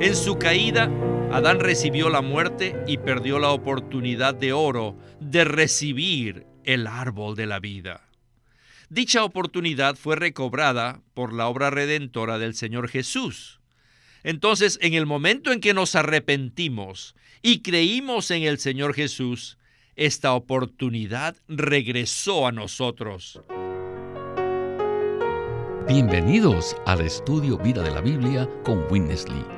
En 0.00 0.14
su 0.14 0.38
caída, 0.38 0.84
Adán 1.32 1.58
recibió 1.58 2.08
la 2.08 2.22
muerte 2.22 2.76
y 2.86 2.98
perdió 2.98 3.40
la 3.40 3.50
oportunidad 3.50 4.32
de 4.32 4.52
oro 4.52 4.96
de 5.18 5.42
recibir 5.42 6.46
el 6.62 6.86
árbol 6.86 7.34
de 7.34 7.46
la 7.46 7.58
vida. 7.58 8.08
Dicha 8.90 9.24
oportunidad 9.24 9.96
fue 9.96 10.14
recobrada 10.14 11.02
por 11.14 11.32
la 11.32 11.48
obra 11.48 11.70
redentora 11.70 12.38
del 12.38 12.54
Señor 12.54 12.88
Jesús. 12.88 13.60
Entonces, 14.22 14.78
en 14.82 14.94
el 14.94 15.04
momento 15.04 15.50
en 15.50 15.60
que 15.60 15.74
nos 15.74 15.96
arrepentimos 15.96 17.16
y 17.42 17.62
creímos 17.62 18.30
en 18.30 18.44
el 18.44 18.58
Señor 18.58 18.94
Jesús, 18.94 19.58
esta 19.96 20.32
oportunidad 20.32 21.34
regresó 21.48 22.46
a 22.46 22.52
nosotros. 22.52 23.40
Bienvenidos 25.88 26.76
al 26.86 27.00
estudio 27.00 27.58
Vida 27.58 27.82
de 27.82 27.90
la 27.90 28.00
Biblia 28.00 28.48
con 28.62 28.86
Witness 28.90 29.28
Lee. 29.28 29.57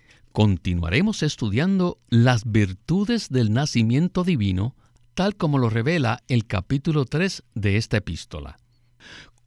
continuaremos 0.31 1.23
estudiando 1.23 1.99
las 2.09 2.49
virtudes 2.49 3.29
del 3.29 3.51
nacimiento 3.53 4.23
divino, 4.23 4.75
tal 5.13 5.35
como 5.35 5.57
lo 5.57 5.69
revela 5.69 6.23
el 6.27 6.45
capítulo 6.45 7.05
3 7.05 7.43
de 7.53 7.77
esta 7.77 7.97
epístola. 7.97 8.57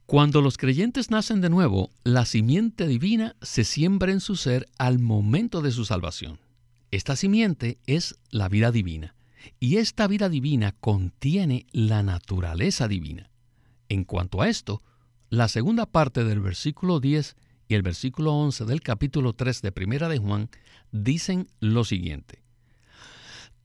Cuando 0.05 0.41
los 0.41 0.57
creyentes 0.57 1.09
nacen 1.09 1.41
de 1.41 1.49
nuevo, 1.49 1.89
la 2.03 2.25
simiente 2.25 2.85
divina 2.85 3.35
se 3.41 3.63
siembra 3.63 4.11
en 4.11 4.19
su 4.19 4.35
ser 4.35 4.67
al 4.77 4.99
momento 4.99 5.61
de 5.61 5.71
su 5.71 5.85
salvación. 5.85 6.39
Esta 6.91 7.15
simiente 7.15 7.79
es 7.87 8.15
la 8.29 8.47
vida 8.47 8.71
divina, 8.71 9.15
y 9.59 9.77
esta 9.77 10.07
vida 10.07 10.29
divina 10.29 10.73
contiene 10.79 11.65
la 11.71 12.03
naturaleza 12.03 12.87
divina. 12.87 13.31
En 13.89 14.03
cuanto 14.03 14.41
a 14.41 14.49
esto, 14.49 14.83
la 15.29 15.47
segunda 15.47 15.87
parte 15.87 16.23
del 16.23 16.39
versículo 16.39 16.99
10 16.99 17.35
y 17.67 17.75
el 17.75 17.81
versículo 17.81 18.33
11 18.33 18.65
del 18.65 18.81
capítulo 18.81 19.33
3 19.33 19.61
de 19.61 19.71
Primera 19.71 20.09
de 20.09 20.17
Juan 20.17 20.49
dicen 20.91 21.47
lo 21.59 21.83
siguiente. 21.83 22.43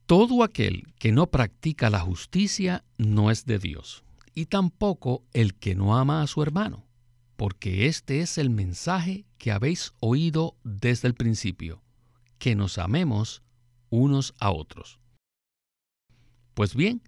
Todo 0.05 0.43
aquel 0.43 0.87
que 0.99 1.11
no 1.11 1.27
practica 1.27 1.89
la 1.89 1.99
justicia 1.99 2.83
no 2.97 3.31
es 3.31 3.45
de 3.45 3.59
Dios, 3.59 4.03
y 4.33 4.47
tampoco 4.47 5.23
el 5.33 5.55
que 5.55 5.75
no 5.75 5.97
ama 5.97 6.21
a 6.21 6.27
su 6.27 6.41
hermano, 6.41 6.85
porque 7.37 7.87
este 7.87 8.21
es 8.21 8.37
el 8.37 8.49
mensaje 8.49 9.25
que 9.37 9.51
habéis 9.51 9.93
oído 9.99 10.57
desde 10.63 11.07
el 11.07 11.13
principio, 11.13 11.81
que 12.39 12.55
nos 12.55 12.77
amemos 12.77 13.41
unos 13.89 14.33
a 14.39 14.51
otros. 14.51 14.99
Pues 16.53 16.75
bien, 16.75 17.01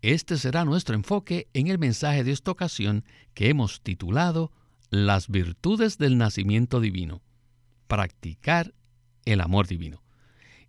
este 0.00 0.38
será 0.38 0.64
nuestro 0.64 0.94
enfoque 0.94 1.48
en 1.52 1.66
el 1.66 1.78
mensaje 1.78 2.22
de 2.24 2.32
esta 2.32 2.50
ocasión 2.50 3.04
que 3.34 3.48
hemos 3.48 3.82
titulado 3.82 4.52
Las 4.90 5.28
virtudes 5.28 5.98
del 5.98 6.16
nacimiento 6.16 6.80
divino. 6.80 7.20
Practicar 7.88 8.72
el 9.26 9.42
amor 9.42 9.66
divino. 9.66 10.02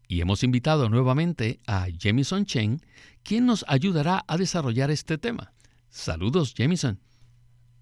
Y 0.09 0.19
hemos 0.19 0.43
invitado 0.43 0.89
nuevamente 0.89 1.59
a 1.67 1.87
Jemison 1.97 2.45
Chen, 2.45 2.81
quien 3.23 3.45
nos 3.45 3.63
ayudará 3.67 4.25
a 4.27 4.37
desarrollar 4.37 4.91
este 4.91 5.17
tema. 5.17 5.53
Saludos, 5.89 6.53
Jemison. 6.53 6.99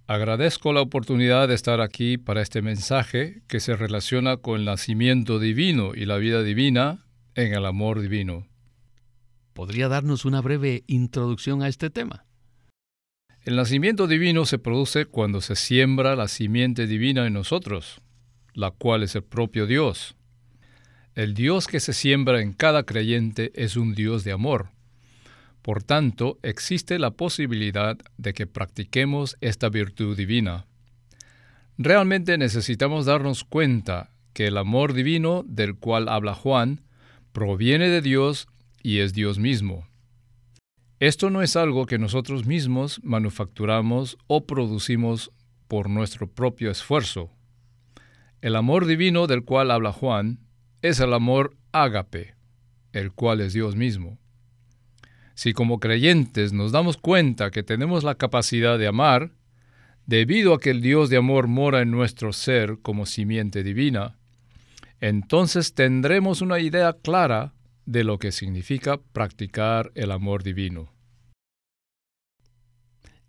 Agradezco 0.06 0.74
la 0.74 0.82
oportunidad 0.82 1.48
de 1.48 1.56
estar 1.56 1.82
aquí 1.82 2.20
para 2.20 2.44
este 2.44 2.62
mensaje 2.62 3.42
que 3.48 3.60
se 3.60 3.76
relaciona 3.76 4.38
con 4.38 4.60
el 4.60 4.66
nacimiento 4.66 5.40
divino 5.40 5.96
y 5.96 6.06
la 6.06 6.18
vida 6.18 6.44
divina 6.44 7.08
en 7.34 7.54
el 7.54 7.66
amor 7.66 8.00
divino. 8.00 8.48
¿Podría 9.54 9.88
darnos 9.88 10.24
una 10.24 10.40
breve 10.42 10.84
introducción 10.86 11.64
a 11.64 11.68
este 11.68 11.90
tema? 11.90 12.27
El 13.48 13.56
nacimiento 13.56 14.08
divino 14.08 14.46
se 14.46 14.60
produce 14.60 15.06
cuando 15.06 15.40
se 15.40 15.56
siembra 15.56 16.18
la 16.18 16.28
simiente 16.28 16.86
divina 16.86 17.26
en 17.26 17.32
nosotros, 17.32 18.02
la 18.54 18.72
cual 18.72 19.04
es 19.04 19.16
el 19.16 19.24
propio 19.24 19.66
Dios. 19.66 20.18
El 21.16 21.34
Dios 21.34 21.68
que 21.68 21.80
se 21.80 21.94
siembra 21.94 22.42
en 22.42 22.52
cada 22.52 22.84
creyente 22.84 23.54
es 23.56 23.78
un 23.78 23.96
Dios 23.96 24.26
de 24.26 24.34
amor. 24.34 24.72
Por 25.62 25.82
tanto, 25.82 26.38
existe 26.44 27.00
la 27.00 27.12
posibilidad 27.12 27.98
de 28.18 28.34
que 28.34 28.48
practiquemos 28.48 29.38
esta 29.40 29.70
virtud 29.70 30.18
divina. 30.18 30.66
Realmente 31.78 32.38
necesitamos 32.38 33.06
darnos 33.06 33.46
cuenta 33.46 34.12
que 34.34 34.48
el 34.48 34.58
amor 34.58 34.92
divino 34.92 35.46
del 35.48 35.78
cual 35.78 36.10
habla 36.10 36.34
Juan 36.34 36.82
proviene 37.32 37.88
de 37.88 38.02
Dios 38.02 38.50
y 38.84 39.00
es 39.00 39.14
Dios 39.14 39.40
mismo. 39.40 39.88
Esto 41.00 41.30
no 41.30 41.44
es 41.44 41.56
algo 41.56 41.86
que 41.86 42.00
nosotros 42.00 42.48
mismos 42.48 43.00
manufacturamos 43.04 44.18
o 44.26 44.48
producimos 44.48 45.32
por 45.68 45.92
nuestro 45.92 46.28
propio 46.28 46.72
esfuerzo. 46.72 47.30
El 48.42 48.56
amor 48.56 48.88
divino 48.88 49.28
del 49.28 49.44
cual 49.44 49.70
habla 49.70 49.92
Juan 49.92 50.40
es 50.82 51.00
el 51.00 51.14
amor 51.14 51.56
ágape, 51.72 52.36
el 52.94 53.12
cual 53.12 53.42
es 53.42 53.54
Dios 53.54 53.76
mismo. 53.76 54.18
Si 55.36 55.54
como 55.54 55.80
creyentes 55.80 56.52
nos 56.52 56.72
damos 56.72 56.98
cuenta 56.98 57.52
que 57.52 57.62
tenemos 57.62 58.04
la 58.04 58.16
capacidad 58.16 58.80
de 58.80 58.88
amar, 58.88 59.34
debido 60.08 60.56
a 60.56 60.60
que 60.60 60.72
el 60.72 60.82
Dios 60.82 61.12
de 61.12 61.18
amor 61.18 61.48
mora 61.48 61.82
en 61.82 61.92
nuestro 61.92 62.34
ser 62.34 62.80
como 62.82 63.06
simiente 63.06 63.62
divina, 63.62 64.18
entonces 65.00 65.76
tendremos 65.76 66.42
una 66.42 66.60
idea 66.60 66.94
clara 66.94 67.54
de 67.88 68.04
lo 68.04 68.20
que 68.20 68.32
significa 68.32 68.98
practicar 68.98 69.92
el 69.96 70.12
amor 70.12 70.44
divino. 70.44 70.92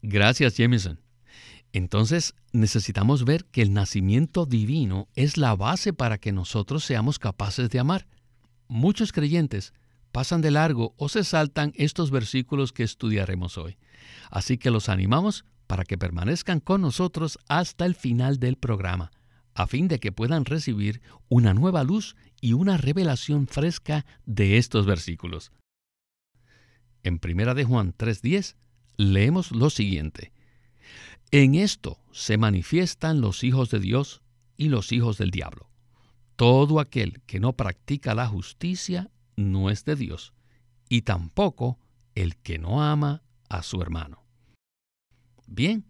Gracias, 0.03 0.57
Jameson. 0.57 1.01
Entonces 1.73 2.35
necesitamos 2.53 3.25
ver 3.25 3.45
que 3.47 3.63
el 3.63 3.73
nacimiento 3.73 4.47
divino 4.47 5.09
es 5.15 5.37
la 5.37 5.55
base 5.55 5.93
para 5.93 6.19
que 6.19 6.33
nosotros 6.33 6.85
seamos 6.85 7.19
capaces 7.19 7.71
de 7.71 7.79
amar. 7.79 8.09
Muchos 8.67 9.13
creyentes 9.13 9.73
pasan 10.13 10.41
de 10.41 10.51
largo 10.51 10.93
o 10.97 11.09
se 11.09 11.23
saltan 11.23 11.73
estos 11.77 12.11
versículos 12.11 12.73
que 12.73 12.83
estudiaremos 12.83 13.59
hoy. 13.59 13.79
Así 14.31 14.59
que 14.59 14.71
los 14.71 14.89
animamos 14.89 15.45
para 15.69 15.85
que 15.85 15.99
permanezcan 15.99 16.59
con 16.59 16.81
nosotros 16.81 17.39
hasta 17.49 17.87
el 17.87 17.95
final 17.95 18.39
del 18.41 18.57
programa, 18.57 19.13
a 19.59 19.67
fin 19.67 19.89
de 19.89 19.99
que 19.99 20.13
puedan 20.13 20.45
recibir 20.45 21.03
una 21.29 21.53
nueva 21.53 21.83
luz 21.83 22.15
y 22.41 22.53
una 22.53 22.77
revelación 22.77 23.49
fresca 23.49 24.07
de 24.25 24.57
estos 24.57 24.87
versículos. 24.87 25.51
En 27.03 27.19
1 27.21 27.55
de 27.55 27.65
Juan 27.65 27.93
3:10 27.93 28.55
leemos 28.97 29.51
lo 29.51 29.69
siguiente: 29.69 30.33
en 31.33 31.57
esto 31.57 31.99
se 32.13 32.39
manifiestan 32.39 33.21
los 33.21 33.43
hijos 33.43 33.69
de 33.71 33.81
Dios 33.81 34.23
y 34.57 34.69
los 34.69 34.93
hijos 34.93 35.19
del 35.19 35.33
diablo. 35.33 35.69
Todo 36.37 36.79
aquel 36.79 37.21
que 37.27 37.41
no 37.41 37.55
practica 37.55 38.15
la 38.15 38.29
justicia 38.29 39.11
no 39.35 39.71
es 39.71 39.85
de 39.85 39.97
Dios, 39.97 40.35
y 40.89 41.03
tampoco 41.03 41.81
el 42.15 42.37
que 42.37 42.59
no 42.59 42.81
ama 42.85 43.25
a 43.49 43.65
su 43.65 43.83
hermano. 43.83 44.23
Bien, 45.49 45.85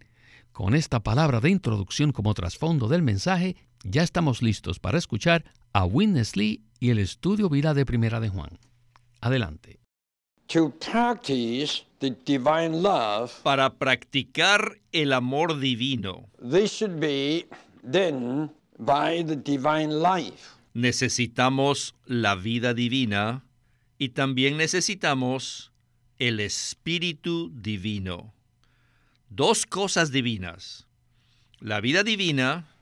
con 0.58 0.74
esta 0.74 1.04
palabra 1.04 1.38
de 1.38 1.50
introducción 1.50 2.10
como 2.10 2.34
trasfondo 2.34 2.88
del 2.88 3.00
mensaje, 3.00 3.54
ya 3.84 4.02
estamos 4.02 4.42
listos 4.42 4.80
para 4.80 4.98
escuchar 4.98 5.44
a 5.72 5.84
Witness 5.84 6.36
Lee 6.36 6.64
y 6.80 6.90
el 6.90 6.98
estudio 6.98 7.48
vida 7.48 7.74
de 7.74 7.86
Primera 7.86 8.18
de 8.18 8.28
Juan. 8.28 8.58
Adelante. 9.20 9.78
para 13.44 13.74
practicar 13.74 14.80
el 14.90 15.12
amor 15.12 15.60
divino. 15.60 16.28
Necesitamos 20.74 21.94
la 22.04 22.34
vida 22.34 22.74
divina 22.74 23.44
y 23.96 24.08
también 24.08 24.56
necesitamos 24.56 25.70
el 26.18 26.40
Espíritu 26.40 27.52
Divino. 27.54 28.34
Dos 29.30 29.66
cosas 29.66 30.10
divinas. 30.10 30.86
La 31.60 31.80
vida 31.80 32.02
divina 32.02 32.74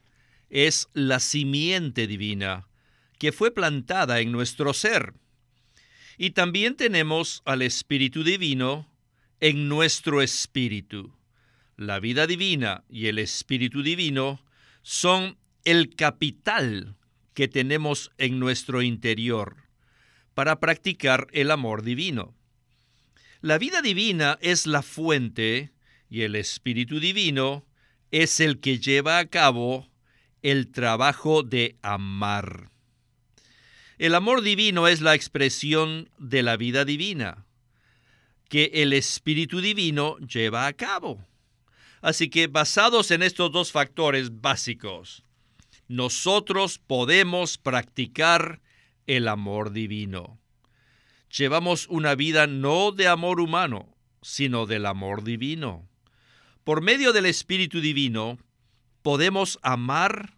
es 0.48 0.88
la 0.92 1.20
simiente 1.20 2.06
divina 2.06 2.68
que 3.18 3.32
fue 3.32 3.50
plantada 3.50 4.20
en 4.20 4.30
nuestro 4.32 4.72
ser 4.74 5.14
y 6.18 6.30
también 6.30 6.76
tenemos 6.76 7.42
al 7.44 7.62
Espíritu 7.62 8.24
Divino 8.24 8.88
en 9.40 9.68
nuestro 9.68 10.22
espíritu. 10.22 11.14
La 11.76 12.00
vida 12.00 12.26
divina 12.26 12.84
y 12.88 13.06
el 13.06 13.18
Espíritu 13.18 13.82
Divino 13.82 14.40
son 14.82 15.36
el 15.64 15.94
capital 15.94 16.96
que 17.34 17.48
tenemos 17.48 18.12
en 18.16 18.38
nuestro 18.38 18.80
interior 18.80 19.56
para 20.32 20.58
practicar 20.58 21.26
el 21.32 21.50
amor 21.50 21.82
divino. 21.82 22.34
La 23.42 23.58
vida 23.58 23.82
divina 23.82 24.38
es 24.40 24.66
la 24.66 24.80
fuente 24.80 25.70
y 26.08 26.22
el 26.22 26.36
Espíritu 26.36 27.00
Divino 27.00 27.64
es 28.10 28.40
el 28.40 28.60
que 28.60 28.78
lleva 28.78 29.18
a 29.18 29.26
cabo 29.26 29.88
el 30.42 30.70
trabajo 30.70 31.42
de 31.42 31.76
amar. 31.82 32.70
El 33.98 34.14
amor 34.14 34.42
divino 34.42 34.88
es 34.88 35.00
la 35.00 35.14
expresión 35.14 36.10
de 36.18 36.42
la 36.42 36.56
vida 36.56 36.84
divina 36.84 37.46
que 38.48 38.70
el 38.74 38.92
Espíritu 38.92 39.60
Divino 39.60 40.18
lleva 40.18 40.66
a 40.66 40.72
cabo. 40.72 41.24
Así 42.00 42.28
que 42.28 42.46
basados 42.46 43.10
en 43.10 43.22
estos 43.22 43.50
dos 43.50 43.72
factores 43.72 44.40
básicos, 44.40 45.24
nosotros 45.88 46.78
podemos 46.78 47.58
practicar 47.58 48.60
el 49.06 49.28
amor 49.28 49.72
divino. 49.72 50.38
Llevamos 51.36 51.86
una 51.88 52.14
vida 52.14 52.46
no 52.46 52.92
de 52.92 53.08
amor 53.08 53.40
humano, 53.40 53.96
sino 54.22 54.66
del 54.66 54.86
amor 54.86 55.24
divino. 55.24 55.88
Por 56.66 56.80
medio 56.80 57.12
del 57.12 57.26
Espíritu 57.26 57.80
Divino, 57.80 58.38
podemos 59.02 59.60
amar 59.62 60.36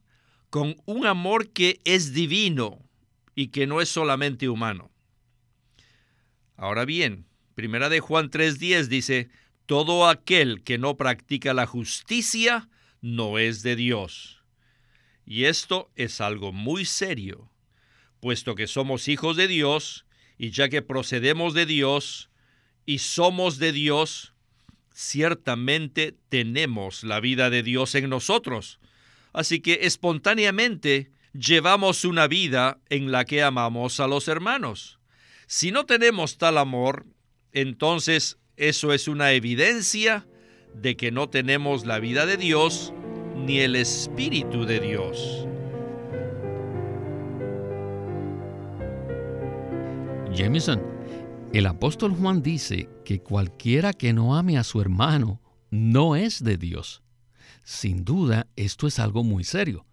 con 0.50 0.76
un 0.84 1.06
amor 1.06 1.54
que 1.54 1.80
es 1.86 2.12
divino 2.12 2.86
y 3.34 3.48
que 3.48 3.66
no 3.66 3.80
es 3.80 3.88
solamente 3.88 4.50
humano. 4.50 4.90
Ahora 6.54 6.84
bien, 6.84 7.25
Primera 7.54 7.88
de 7.88 8.00
Juan 8.00 8.28
3:10 8.30 8.88
dice, 8.88 9.30
todo 9.64 10.06
aquel 10.06 10.62
que 10.64 10.76
no 10.76 10.98
practica 10.98 11.54
la 11.54 11.64
justicia 11.64 12.69
no 13.00 13.38
es 13.38 13.62
de 13.62 13.75
Dios. 13.75 14.44
Y 15.25 15.44
esto 15.44 15.90
es 15.94 16.20
algo 16.20 16.52
muy 16.52 16.84
serio, 16.84 17.50
puesto 18.20 18.54
que 18.54 18.66
somos 18.66 19.08
hijos 19.08 19.38
de 19.38 19.48
Dios, 19.48 20.04
y 20.36 20.50
ya 20.50 20.69
que 20.69 20.82
procedemos 20.82 21.54
de 21.54 21.64
Dios 21.64 22.28
y 22.84 22.98
somos 22.98 23.56
de 23.56 23.72
Dios, 23.72 24.34
ciertamente 24.98 26.16
tenemos 26.28 27.04
la 27.04 27.20
vida 27.20 27.50
de 27.50 27.62
Dios 27.62 27.94
en 27.94 28.10
nosotros. 28.10 28.80
Así 29.32 29.60
que 29.60 29.78
espontáneamente 29.82 31.12
llevamos 31.32 32.04
una 32.04 32.26
vida 32.26 32.80
en 32.88 33.12
la 33.12 33.24
que 33.24 33.44
amamos 33.44 34.00
a 34.00 34.08
los 34.08 34.26
hermanos. 34.26 34.98
Si 35.46 35.70
no 35.70 35.86
tenemos 35.86 36.36
tal 36.36 36.58
amor, 36.58 37.06
entonces 37.52 38.38
eso 38.56 38.92
es 38.92 39.06
una 39.06 39.30
evidencia 39.30 40.26
de 40.74 40.96
que 40.96 41.12
no 41.12 41.28
tenemos 41.28 41.86
la 41.86 42.00
vida 42.00 42.26
de 42.26 42.36
Dios 42.36 42.92
ni 43.36 43.60
el 43.60 43.76
Espíritu 43.76 44.64
de 44.64 44.80
Dios. 44.80 45.46
Jameson, 50.34 50.97
el 51.52 51.66
apóstol 51.66 52.12
Juan 52.12 52.42
dice 52.42 52.88
que 53.04 53.20
cualquiera 53.20 53.92
que 53.92 54.12
no 54.12 54.36
ame 54.36 54.58
a 54.58 54.64
su 54.64 54.80
hermano 54.80 55.40
no 55.70 56.14
es 56.14 56.44
de 56.44 56.58
Dios. 56.58 57.02
Sin 57.64 58.04
duda, 58.04 58.46
esto 58.56 58.86
es 58.86 58.98
algo 58.98 59.24
muy 59.24 59.44
serio. 59.44 59.86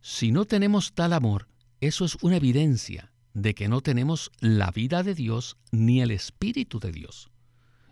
Si 0.00 0.32
no 0.32 0.44
tenemos 0.44 0.92
tal 0.92 1.12
amor, 1.12 1.48
eso 1.80 2.04
es 2.04 2.16
una 2.22 2.36
evidencia 2.36 3.12
de 3.34 3.54
que 3.54 3.68
no 3.68 3.80
tenemos 3.80 4.30
la 4.40 4.70
vida 4.70 5.02
de 5.02 5.14
Dios 5.14 5.56
ni 5.72 6.00
el 6.00 6.10
Espíritu 6.10 6.80
de 6.80 6.92
Dios. 6.92 7.30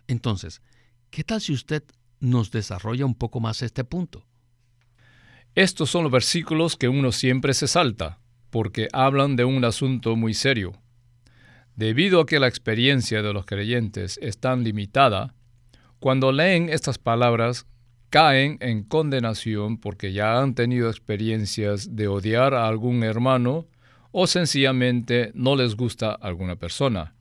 Entonces, 0.07 0.61
¿qué 1.09 1.23
tal 1.23 1.41
si 1.41 1.53
usted 1.53 1.83
nos 2.19 2.51
desarrolla 2.51 3.05
un 3.05 3.15
poco 3.15 3.39
más 3.39 3.61
este 3.61 3.83
punto? 3.83 4.25
Estos 5.55 5.91
son 5.91 6.03
los 6.03 6.11
versículos 6.11 6.77
que 6.77 6.89
uno 6.89 7.11
siempre 7.11 7.53
se 7.53 7.67
salta, 7.67 8.19
porque 8.49 8.87
hablan 8.91 9.35
de 9.35 9.45
un 9.45 9.63
asunto 9.65 10.15
muy 10.15 10.33
serio. 10.33 10.82
Debido 11.75 12.21
a 12.21 12.25
que 12.25 12.39
la 12.39 12.47
experiencia 12.47 13.21
de 13.21 13.33
los 13.33 13.45
creyentes 13.45 14.19
es 14.21 14.37
tan 14.37 14.63
limitada, 14.63 15.33
cuando 15.99 16.31
leen 16.31 16.69
estas 16.69 16.97
palabras 16.97 17.65
caen 18.09 18.57
en 18.61 18.83
condenación 18.83 19.77
porque 19.77 20.13
ya 20.13 20.39
han 20.39 20.53
tenido 20.53 20.89
experiencias 20.89 21.95
de 21.95 22.07
odiar 22.07 22.53
a 22.53 22.67
algún 22.67 23.03
hermano 23.03 23.65
o 24.11 24.27
sencillamente 24.27 25.31
no 25.33 25.55
les 25.55 25.75
gusta 25.75 26.11
alguna 26.11 26.55
persona. 26.57 27.15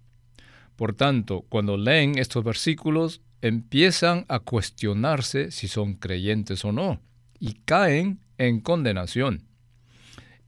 Por 0.77 0.95
tanto, 0.95 1.47
cuando 1.49 1.79
leen 1.79 2.19
estos 2.19 2.45
versículos, 2.45 3.23
empiezan 3.41 4.27
a 4.29 4.41
cuestionarse 4.41 5.51
si 5.51 5.67
son 5.67 5.95
creyentes 5.95 6.65
o 6.65 6.73
no, 6.73 7.01
y 7.41 7.55
caen 7.65 8.21
en 8.37 8.61
condenación. 8.61 9.45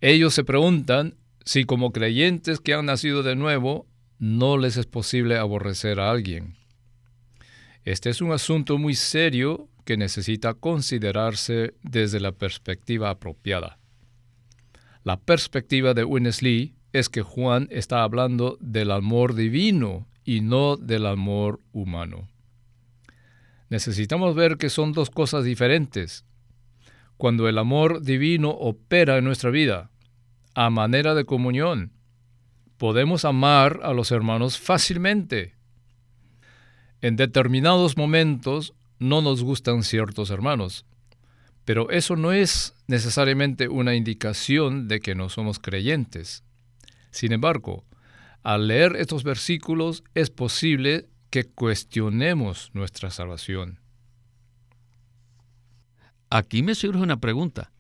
Ellos 0.00 0.34
se 0.34 0.44
preguntan 0.44 1.14
si 1.44 1.64
como 1.64 1.92
creyentes 1.92 2.60
que 2.60 2.74
han 2.74 2.86
nacido 2.86 3.22
de 3.22 3.36
nuevo, 3.36 3.86
no 4.24 4.56
les 4.56 4.78
es 4.78 4.86
posible 4.86 5.36
aborrecer 5.36 6.00
a 6.00 6.10
alguien. 6.10 6.54
Este 7.84 8.08
es 8.08 8.22
un 8.22 8.32
asunto 8.32 8.78
muy 8.78 8.94
serio 8.94 9.68
que 9.84 9.98
necesita 9.98 10.54
considerarse 10.54 11.74
desde 11.82 12.20
la 12.20 12.32
perspectiva 12.32 13.10
apropiada. 13.10 13.78
La 15.02 15.20
perspectiva 15.20 15.92
de 15.92 16.04
Winnesley 16.04 16.74
es 16.94 17.10
que 17.10 17.20
Juan 17.20 17.68
está 17.70 18.02
hablando 18.02 18.56
del 18.60 18.92
amor 18.92 19.34
divino 19.34 20.08
y 20.24 20.40
no 20.40 20.78
del 20.78 21.04
amor 21.04 21.60
humano. 21.72 22.26
Necesitamos 23.68 24.34
ver 24.34 24.56
que 24.56 24.70
son 24.70 24.94
dos 24.94 25.10
cosas 25.10 25.44
diferentes. 25.44 26.24
Cuando 27.18 27.46
el 27.46 27.58
amor 27.58 28.00
divino 28.00 28.48
opera 28.48 29.18
en 29.18 29.24
nuestra 29.24 29.50
vida, 29.50 29.90
a 30.54 30.70
manera 30.70 31.14
de 31.14 31.26
comunión, 31.26 31.92
podemos 32.84 33.24
amar 33.24 33.80
a 33.82 33.94
los 33.94 34.10
hermanos 34.10 34.58
fácilmente. 34.58 35.54
En 37.00 37.16
determinados 37.16 37.96
momentos 37.96 38.74
no 38.98 39.22
nos 39.22 39.42
gustan 39.42 39.84
ciertos 39.84 40.28
hermanos, 40.28 40.84
pero 41.64 41.88
eso 41.88 42.14
no 42.14 42.30
es 42.30 42.74
necesariamente 42.86 43.68
una 43.68 43.94
indicación 43.94 44.86
de 44.86 45.00
que 45.00 45.14
no 45.14 45.30
somos 45.30 45.60
creyentes. 45.60 46.44
Sin 47.10 47.32
embargo, 47.32 47.86
al 48.42 48.68
leer 48.68 48.96
estos 48.96 49.24
versículos 49.24 50.04
es 50.14 50.28
posible 50.28 51.08
que 51.30 51.44
cuestionemos 51.44 52.70
nuestra 52.74 53.08
salvación. 53.08 53.80
Aquí 56.28 56.62
me 56.62 56.74
surge 56.74 57.00
una 57.00 57.18
pregunta. 57.18 57.72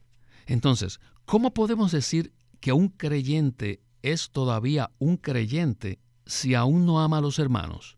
Entonces, 0.46 0.98
¿cómo 1.26 1.52
podemos 1.52 1.92
decir 1.92 2.32
que 2.60 2.72
un 2.72 2.88
creyente 2.88 3.84
es 4.04 4.30
todavía 4.30 4.90
un 4.98 5.16
creyente 5.16 5.98
si 6.26 6.54
aún 6.54 6.84
no 6.84 7.00
ama 7.00 7.18
a 7.18 7.20
los 7.22 7.38
hermanos? 7.38 7.96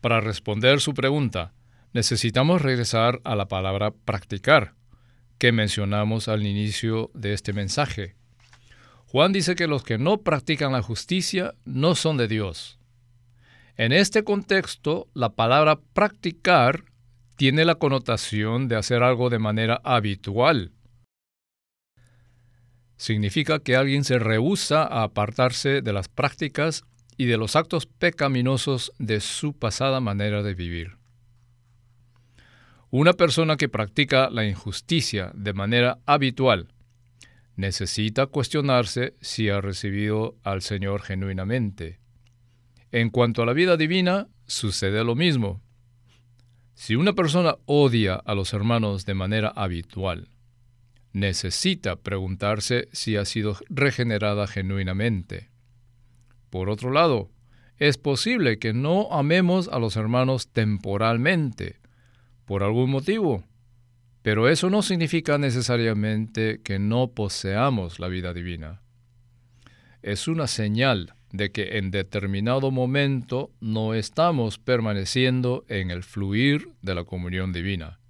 Para 0.00 0.20
responder 0.20 0.80
su 0.80 0.94
pregunta, 0.94 1.52
necesitamos 1.92 2.62
regresar 2.62 3.20
a 3.24 3.36
la 3.36 3.48
palabra 3.48 3.90
practicar, 3.90 4.74
que 5.38 5.52
mencionamos 5.52 6.28
al 6.28 6.46
inicio 6.46 7.10
de 7.14 7.34
este 7.34 7.52
mensaje. 7.52 8.16
Juan 9.06 9.32
dice 9.32 9.54
que 9.54 9.66
los 9.66 9.84
que 9.84 9.98
no 9.98 10.22
practican 10.22 10.72
la 10.72 10.82
justicia 10.82 11.54
no 11.64 11.94
son 11.94 12.16
de 12.16 12.28
Dios. 12.28 12.78
En 13.76 13.92
este 13.92 14.24
contexto, 14.24 15.08
la 15.14 15.34
palabra 15.34 15.78
practicar 15.92 16.84
tiene 17.36 17.64
la 17.64 17.76
connotación 17.76 18.68
de 18.68 18.76
hacer 18.76 19.02
algo 19.02 19.30
de 19.30 19.38
manera 19.38 19.80
habitual. 19.84 20.72
Significa 22.98 23.60
que 23.60 23.76
alguien 23.76 24.04
se 24.04 24.18
rehúsa 24.18 24.82
a 24.82 25.04
apartarse 25.04 25.80
de 25.80 25.92
las 25.92 26.08
prácticas 26.08 26.84
y 27.16 27.24
de 27.24 27.38
los 27.38 27.56
actos 27.56 27.86
pecaminosos 27.86 28.92
de 28.98 29.20
su 29.20 29.54
pasada 29.54 30.00
manera 30.00 30.42
de 30.42 30.54
vivir. 30.54 30.98
Una 32.90 33.12
persona 33.12 33.56
que 33.56 33.68
practica 33.68 34.30
la 34.30 34.44
injusticia 34.44 35.30
de 35.34 35.52
manera 35.52 35.98
habitual 36.06 36.68
necesita 37.54 38.26
cuestionarse 38.26 39.14
si 39.20 39.48
ha 39.48 39.60
recibido 39.60 40.36
al 40.42 40.62
Señor 40.62 41.02
genuinamente. 41.02 42.00
En 42.90 43.10
cuanto 43.10 43.42
a 43.42 43.46
la 43.46 43.52
vida 43.52 43.76
divina, 43.76 44.28
sucede 44.46 45.04
lo 45.04 45.14
mismo. 45.14 45.60
Si 46.74 46.96
una 46.96 47.12
persona 47.12 47.56
odia 47.66 48.14
a 48.14 48.34
los 48.34 48.52
hermanos 48.52 49.04
de 49.04 49.14
manera 49.14 49.48
habitual, 49.48 50.30
necesita 51.12 51.96
preguntarse 51.96 52.88
si 52.92 53.16
ha 53.16 53.24
sido 53.24 53.56
regenerada 53.68 54.46
genuinamente. 54.46 55.48
Por 56.50 56.70
otro 56.70 56.90
lado, 56.90 57.30
es 57.78 57.96
posible 57.96 58.58
que 58.58 58.72
no 58.72 59.12
amemos 59.12 59.68
a 59.68 59.78
los 59.78 59.96
hermanos 59.96 60.48
temporalmente, 60.48 61.76
por 62.44 62.62
algún 62.62 62.90
motivo. 62.90 63.44
Pero 64.22 64.48
eso 64.48 64.68
no 64.68 64.82
significa 64.82 65.38
necesariamente 65.38 66.60
que 66.62 66.78
no 66.78 67.12
poseamos 67.12 68.00
la 68.00 68.08
vida 68.08 68.34
divina. 68.34 68.82
Es 70.02 70.28
una 70.28 70.46
señal 70.46 71.14
de 71.32 71.52
que 71.52 71.78
en 71.78 71.90
determinado 71.90 72.70
momento 72.70 73.50
no 73.60 73.94
estamos 73.94 74.58
permaneciendo 74.58 75.64
en 75.68 75.90
el 75.90 76.02
fluir 76.02 76.70
de 76.82 76.94
la 76.94 77.04
comunión 77.04 77.52
divina. 77.52 78.00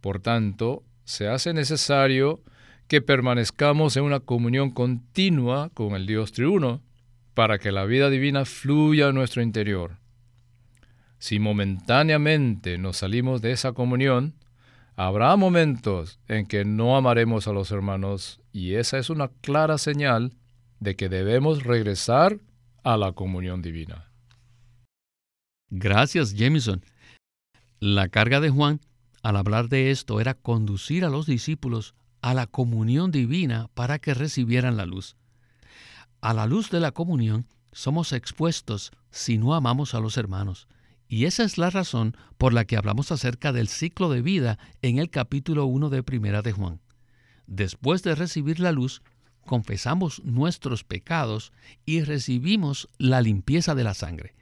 Por 0.00 0.20
tanto, 0.20 0.82
se 1.04 1.28
hace 1.28 1.52
necesario 1.52 2.42
que 2.88 3.00
permanezcamos 3.00 3.96
en 3.96 4.04
una 4.04 4.20
comunión 4.20 4.70
continua 4.70 5.70
con 5.74 5.94
el 5.94 6.06
Dios 6.06 6.32
triuno 6.32 6.82
para 7.34 7.58
que 7.58 7.72
la 7.72 7.84
vida 7.84 8.10
divina 8.10 8.44
fluya 8.44 9.08
en 9.08 9.14
nuestro 9.14 9.42
interior. 9.42 9.98
Si 11.18 11.38
momentáneamente 11.38 12.78
nos 12.78 12.98
salimos 12.98 13.40
de 13.40 13.52
esa 13.52 13.72
comunión, 13.72 14.34
habrá 14.96 15.34
momentos 15.36 16.20
en 16.28 16.46
que 16.46 16.64
no 16.64 16.96
amaremos 16.96 17.48
a 17.48 17.52
los 17.52 17.70
hermanos 17.70 18.40
y 18.52 18.74
esa 18.74 18.98
es 18.98 19.10
una 19.10 19.28
clara 19.40 19.78
señal 19.78 20.34
de 20.80 20.96
que 20.96 21.08
debemos 21.08 21.64
regresar 21.64 22.38
a 22.82 22.96
la 22.96 23.12
comunión 23.12 23.62
divina. 23.62 24.10
Gracias, 25.70 26.34
Jameson. 26.34 26.84
La 27.80 28.08
carga 28.08 28.40
de 28.40 28.50
Juan 28.50 28.80
al 29.24 29.38
hablar 29.38 29.70
de 29.70 29.90
esto 29.90 30.20
era 30.20 30.34
conducir 30.34 31.02
a 31.02 31.08
los 31.08 31.24
discípulos 31.24 31.94
a 32.20 32.34
la 32.34 32.46
comunión 32.46 33.10
divina 33.10 33.70
para 33.72 33.98
que 33.98 34.12
recibieran 34.12 34.76
la 34.76 34.84
luz. 34.84 35.16
A 36.20 36.34
la 36.34 36.44
luz 36.46 36.70
de 36.70 36.78
la 36.78 36.92
comunión 36.92 37.46
somos 37.72 38.12
expuestos 38.12 38.92
si 39.10 39.38
no 39.38 39.54
amamos 39.54 39.94
a 39.94 40.00
los 40.00 40.18
hermanos. 40.18 40.68
Y 41.08 41.24
esa 41.24 41.42
es 41.42 41.56
la 41.56 41.70
razón 41.70 42.14
por 42.36 42.52
la 42.52 42.66
que 42.66 42.76
hablamos 42.76 43.12
acerca 43.12 43.50
del 43.50 43.68
ciclo 43.68 44.10
de 44.10 44.20
vida 44.20 44.58
en 44.82 44.98
el 44.98 45.08
capítulo 45.08 45.64
1 45.64 45.88
de 45.88 46.02
Primera 46.02 46.42
de 46.42 46.52
Juan. 46.52 46.82
Después 47.46 48.02
de 48.02 48.14
recibir 48.14 48.60
la 48.60 48.72
luz, 48.72 49.00
confesamos 49.46 50.22
nuestros 50.22 50.84
pecados 50.84 51.50
y 51.86 52.02
recibimos 52.02 52.90
la 52.98 53.22
limpieza 53.22 53.74
de 53.74 53.84
la 53.84 53.94
sangre. 53.94 54.34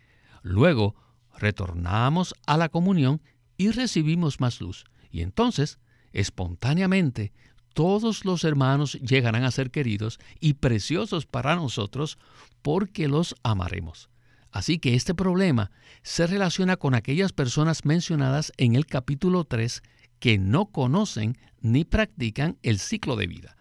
Luego, 0.42 0.96
retornamos 1.38 2.34
a 2.48 2.56
la 2.56 2.68
comunión 2.68 3.22
y 3.62 3.70
recibimos 3.70 4.40
más 4.40 4.60
luz. 4.60 4.84
Y 5.12 5.20
entonces, 5.20 5.78
espontáneamente, 6.12 7.32
todos 7.74 8.24
los 8.24 8.42
hermanos 8.42 8.94
llegarán 8.94 9.44
a 9.44 9.52
ser 9.52 9.70
queridos 9.70 10.18
y 10.40 10.54
preciosos 10.54 11.26
para 11.26 11.54
nosotros 11.54 12.18
porque 12.62 13.06
los 13.06 13.36
amaremos. 13.44 14.10
Así 14.50 14.80
que 14.80 14.94
este 14.96 15.14
problema 15.14 15.70
se 16.02 16.26
relaciona 16.26 16.76
con 16.76 16.94
aquellas 16.94 17.32
personas 17.32 17.84
mencionadas 17.84 18.52
en 18.56 18.74
el 18.74 18.84
capítulo 18.84 19.44
3 19.44 19.82
que 20.18 20.38
no 20.38 20.66
conocen 20.66 21.38
ni 21.60 21.84
practican 21.84 22.58
el 22.62 22.80
ciclo 22.80 23.14
de 23.14 23.28
vida. 23.28 23.56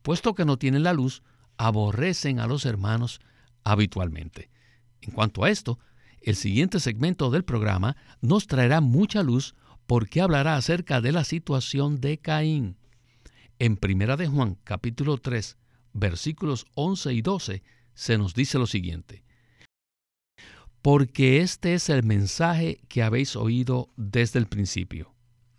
Puesto 0.00 0.34
que 0.34 0.46
no 0.46 0.56
tienen 0.56 0.84
la 0.84 0.94
luz, 0.94 1.22
aborrecen 1.58 2.40
a 2.40 2.46
los 2.46 2.64
hermanos 2.64 3.20
habitualmente. 3.62 4.50
En 5.02 5.12
cuanto 5.12 5.44
a 5.44 5.50
esto, 5.50 5.78
el 6.24 6.36
siguiente 6.36 6.80
segmento 6.80 7.30
del 7.30 7.44
programa 7.44 7.96
nos 8.22 8.46
traerá 8.46 8.80
mucha 8.80 9.22
luz 9.22 9.54
porque 9.86 10.22
hablará 10.22 10.56
acerca 10.56 11.02
de 11.02 11.12
la 11.12 11.22
situación 11.22 12.00
de 12.00 12.18
Caín. 12.18 12.78
En 13.58 13.76
Primera 13.76 14.16
de 14.16 14.26
Juan, 14.26 14.56
capítulo 14.64 15.18
3, 15.18 15.58
versículos 15.92 16.66
11 16.74 17.12
y 17.12 17.22
12, 17.22 17.62
se 17.92 18.18
nos 18.18 18.34
dice 18.34 18.58
lo 18.58 18.66
siguiente: 18.66 19.22
Porque 20.80 21.40
este 21.40 21.74
es 21.74 21.90
el 21.90 22.02
mensaje 22.02 22.80
que 22.88 23.02
habéis 23.02 23.36
oído 23.36 23.92
desde 23.96 24.38
el 24.38 24.46
principio, 24.46 25.14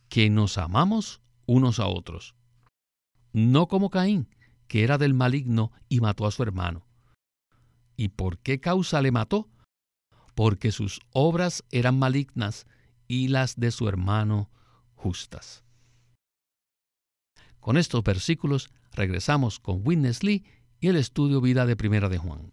que 0.09 0.31
nos 0.31 0.57
amamos 0.57 1.21
unos 1.45 1.79
a 1.79 1.85
otros. 1.85 2.33
No 3.33 3.67
como 3.67 3.91
Caín, 3.91 4.29
que 4.67 4.83
era 4.83 4.97
del 4.97 5.13
maligno 5.13 5.71
y 5.89 5.99
mató 5.99 6.25
a 6.25 6.31
su 6.31 6.41
hermano. 6.41 6.87
¿Y 7.95 8.09
por 8.09 8.39
qué 8.39 8.59
causa 8.59 9.01
le 9.01 9.11
mató? 9.11 9.47
Porque 10.35 10.71
sus 10.71 10.99
obras 11.11 11.63
eran 11.71 11.97
malignas 11.97 12.67
y 13.07 13.29
las 13.29 13.59
de 13.59 13.71
su 13.71 13.87
hermano 13.87 14.49
justas. 14.93 15.63
Con 17.59 17.77
estos 17.77 18.03
versículos 18.03 18.69
regresamos 18.91 19.59
con 19.59 19.81
Witness 19.83 20.23
Lee 20.23 20.43
y 20.79 20.89
el 20.89 20.97
estudio 20.97 21.41
vida 21.41 21.65
de 21.65 21.75
Primera 21.75 22.09
de 22.09 22.17
Juan. 22.17 22.51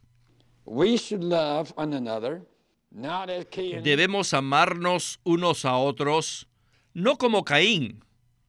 Debemos 3.83 4.33
amarnos 4.33 5.21
unos 5.25 5.65
a 5.65 5.77
otros, 5.77 6.49
no 6.95 7.19
como 7.19 7.45
Caín, 7.45 8.05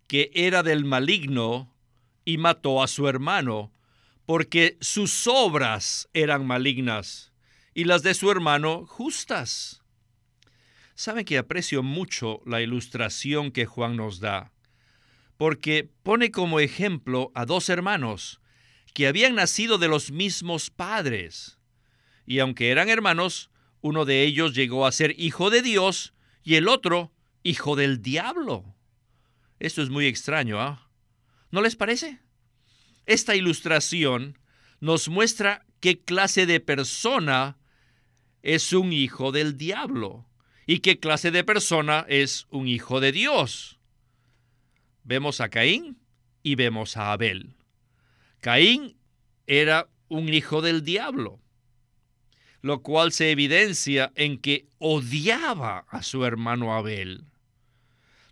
que 0.08 0.32
era 0.34 0.64
del 0.64 0.86
maligno 0.86 1.74
y 2.24 2.38
mató 2.38 2.84
a 2.84 2.88
su 2.88 3.08
hermano, 3.08 3.72
porque 4.26 4.78
sus 4.80 5.28
obras 5.28 6.08
eran 6.14 6.46
malignas 6.46 7.33
y 7.74 7.86
las 7.86 8.04
de 8.04 8.14
su 8.14 8.30
hermano 8.30 8.86
justas. 8.86 9.84
Saben 10.96 11.26
que 11.26 11.38
aprecio 11.38 11.82
mucho 11.82 12.42
la 12.46 12.62
ilustración 12.62 13.52
que 13.52 13.66
Juan 13.66 13.96
nos 13.96 14.20
da, 14.20 14.52
porque 15.38 15.90
pone 16.04 16.32
como 16.32 16.60
ejemplo 16.60 17.32
a 17.34 17.46
dos 17.46 17.70
hermanos 17.70 18.40
que 18.94 19.08
habían 19.08 19.36
nacido 19.36 19.80
de 19.80 19.88
los 19.88 20.12
mismos 20.12 20.70
padres, 20.70 21.58
y 22.26 22.40
aunque 22.40 22.70
eran 22.70 22.90
hermanos, 22.90 23.50
uno 23.82 24.06
de 24.06 24.24
ellos 24.24 24.54
llegó 24.54 24.86
a 24.86 24.92
ser 24.92 25.16
hijo 25.20 25.50
de 25.50 25.62
Dios 25.62 26.14
y 26.44 26.56
el 26.56 26.68
otro 26.68 27.12
hijo 27.42 27.76
del 27.76 28.02
diablo. 28.02 28.76
Esto 29.60 29.82
es 29.82 29.90
muy 29.90 30.06
extraño, 30.06 30.62
¿ah? 30.62 30.90
¿No 31.52 31.62
les 31.62 31.76
parece? 31.76 32.20
Esta 33.06 33.36
ilustración 33.36 34.40
nos 34.80 35.10
muestra 35.10 35.66
qué 35.80 36.00
clase 36.00 36.46
de 36.46 36.60
persona 36.60 37.58
es 38.44 38.74
un 38.74 38.94
hijo 38.94 39.32
del 39.32 39.58
diablo 39.58 40.28
y 40.68 40.80
qué 40.80 41.00
clase 41.00 41.32
de 41.32 41.44
persona 41.44 42.06
es 42.08 42.46
un 42.52 42.68
hijo 42.68 43.00
de 43.00 43.12
Dios. 43.12 43.80
Vemos 45.04 45.42
a 45.42 45.50
Caín 45.50 45.98
y 46.44 46.56
vemos 46.56 46.96
a 46.98 47.14
Abel. 47.14 47.56
Caín 48.42 48.98
era 49.48 49.90
un 50.10 50.30
hijo 50.30 50.62
del 50.62 50.84
diablo, 50.84 51.40
lo 52.62 52.82
cual 52.82 53.12
se 53.12 53.32
evidencia 53.32 54.12
en 54.16 54.38
que 54.38 54.68
odiaba 54.78 55.86
a 55.90 56.04
su 56.04 56.26
hermano 56.26 56.76
Abel. 56.76 57.26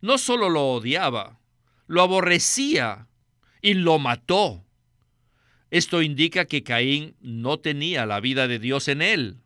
No 0.01 0.18
solo 0.18 0.50
lo 0.50 0.72
odiaba, 0.72 1.39
lo 1.88 2.01
aborrecía 2.01 3.08
y 3.62 3.74
lo 3.75 4.00
mató. 4.00 4.65
Esto 5.70 6.01
indica 6.01 6.46
que 6.46 6.63
Caín 6.63 7.15
no 7.22 7.60
tenía 7.60 8.06
la 8.06 8.20
vida 8.20 8.48
de 8.48 8.60
Dios 8.60 8.88
en 8.88 9.01
él. 9.01 9.40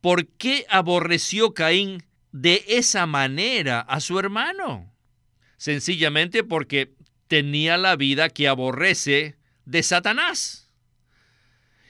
¿Por 0.00 0.26
qué 0.26 0.66
aborreció 0.68 1.54
Caín 1.54 2.04
de 2.32 2.64
esa 2.68 3.06
manera 3.06 3.80
a 3.80 4.00
su 4.00 4.18
hermano? 4.18 4.92
Sencillamente 5.56 6.42
porque 6.42 6.94
tenía 7.28 7.76
la 7.76 7.96
vida 7.96 8.30
que 8.30 8.48
aborrece 8.48 9.36
de 9.64 9.82
Satanás. 9.82 10.72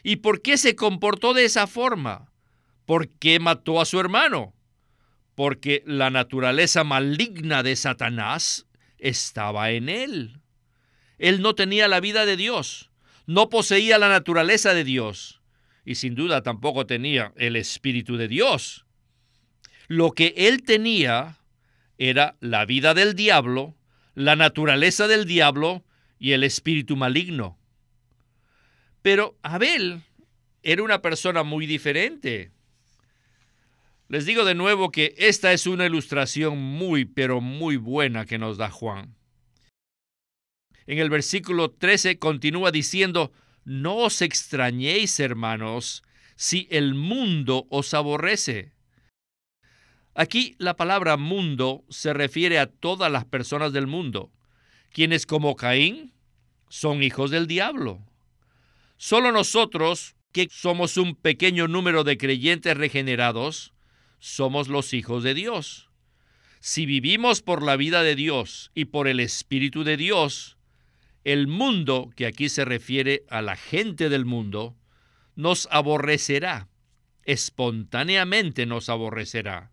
¿Y 0.02 0.16
por 0.16 0.42
qué 0.42 0.56
se 0.58 0.74
comportó 0.74 1.34
de 1.34 1.44
esa 1.44 1.66
forma? 1.66 2.32
¿Por 2.86 3.08
qué 3.08 3.38
mató 3.38 3.80
a 3.80 3.84
su 3.84 4.00
hermano? 4.00 4.54
Porque 5.34 5.82
la 5.86 6.10
naturaleza 6.10 6.84
maligna 6.84 7.62
de 7.62 7.76
Satanás 7.76 8.66
estaba 8.98 9.70
en 9.70 9.88
él. 9.88 10.40
Él 11.18 11.42
no 11.42 11.54
tenía 11.54 11.86
la 11.86 12.00
vida 12.00 12.26
de 12.26 12.36
Dios, 12.36 12.90
no 13.26 13.50
poseía 13.50 13.98
la 13.98 14.08
naturaleza 14.08 14.74
de 14.74 14.84
Dios 14.84 15.39
y 15.84 15.96
sin 15.96 16.14
duda 16.14 16.42
tampoco 16.42 16.87
tenía 16.87 17.32
el 17.37 17.56
Espíritu 17.56 18.16
de 18.16 18.28
Dios. 18.28 18.87
Lo 19.88 20.12
que 20.12 20.34
él 20.37 20.62
tenía 20.62 21.38
era 21.99 22.37
la 22.40 22.64
vida 22.64 22.94
del 22.94 23.14
diablo, 23.14 23.75
la 24.14 24.37
naturaleza 24.37 25.06
del 25.08 25.26
diablo 25.26 25.84
y 26.18 26.32
el 26.32 26.44
espíritu 26.44 26.96
maligno. 26.96 27.58
Pero 29.02 29.37
Abel 29.42 30.02
era 30.62 30.82
una 30.82 31.02
persona 31.02 31.42
muy 31.42 31.66
diferente. 31.66 32.52
Les 34.08 34.26
digo 34.26 34.44
de 34.44 34.54
nuevo 34.54 34.90
que 34.90 35.14
esta 35.18 35.52
es 35.52 35.66
una 35.66 35.87
ilustración 35.87 36.58
muy, 36.58 37.04
pero 37.04 37.40
muy 37.40 37.76
buena 37.76 38.26
que 38.26 38.38
nos 38.38 38.58
da 38.58 38.70
Juan. 38.70 39.14
En 40.87 40.99
el 40.99 41.10
versículo 41.10 41.70
13 41.70 42.18
continúa 42.18 42.70
diciendo, 42.70 43.32
no 43.70 43.98
os 43.98 44.20
extrañéis, 44.20 45.20
hermanos, 45.20 46.02
si 46.34 46.66
el 46.72 46.94
mundo 46.94 47.68
os 47.70 47.94
aborrece. 47.94 48.72
Aquí 50.12 50.56
la 50.58 50.74
palabra 50.74 51.16
mundo 51.16 51.84
se 51.88 52.12
refiere 52.12 52.58
a 52.58 52.66
todas 52.66 53.12
las 53.12 53.26
personas 53.26 53.72
del 53.72 53.86
mundo, 53.86 54.32
quienes 54.90 55.24
como 55.24 55.54
Caín 55.54 56.12
son 56.68 57.04
hijos 57.04 57.30
del 57.30 57.46
diablo. 57.46 58.00
Solo 58.96 59.30
nosotros, 59.30 60.16
que 60.32 60.48
somos 60.50 60.96
un 60.96 61.14
pequeño 61.14 61.68
número 61.68 62.02
de 62.02 62.18
creyentes 62.18 62.76
regenerados, 62.76 63.72
somos 64.18 64.66
los 64.66 64.92
hijos 64.94 65.22
de 65.22 65.34
Dios. 65.34 65.90
Si 66.58 66.86
vivimos 66.86 67.40
por 67.40 67.62
la 67.62 67.76
vida 67.76 68.02
de 68.02 68.16
Dios 68.16 68.72
y 68.74 68.86
por 68.86 69.06
el 69.06 69.20
Espíritu 69.20 69.84
de 69.84 69.96
Dios, 69.96 70.58
el 71.24 71.46
mundo, 71.46 72.10
que 72.16 72.26
aquí 72.26 72.48
se 72.48 72.64
refiere 72.64 73.24
a 73.28 73.42
la 73.42 73.56
gente 73.56 74.08
del 74.08 74.24
mundo, 74.24 74.76
nos 75.36 75.68
aborrecerá, 75.70 76.68
espontáneamente 77.24 78.66
nos 78.66 78.88
aborrecerá. 78.88 79.70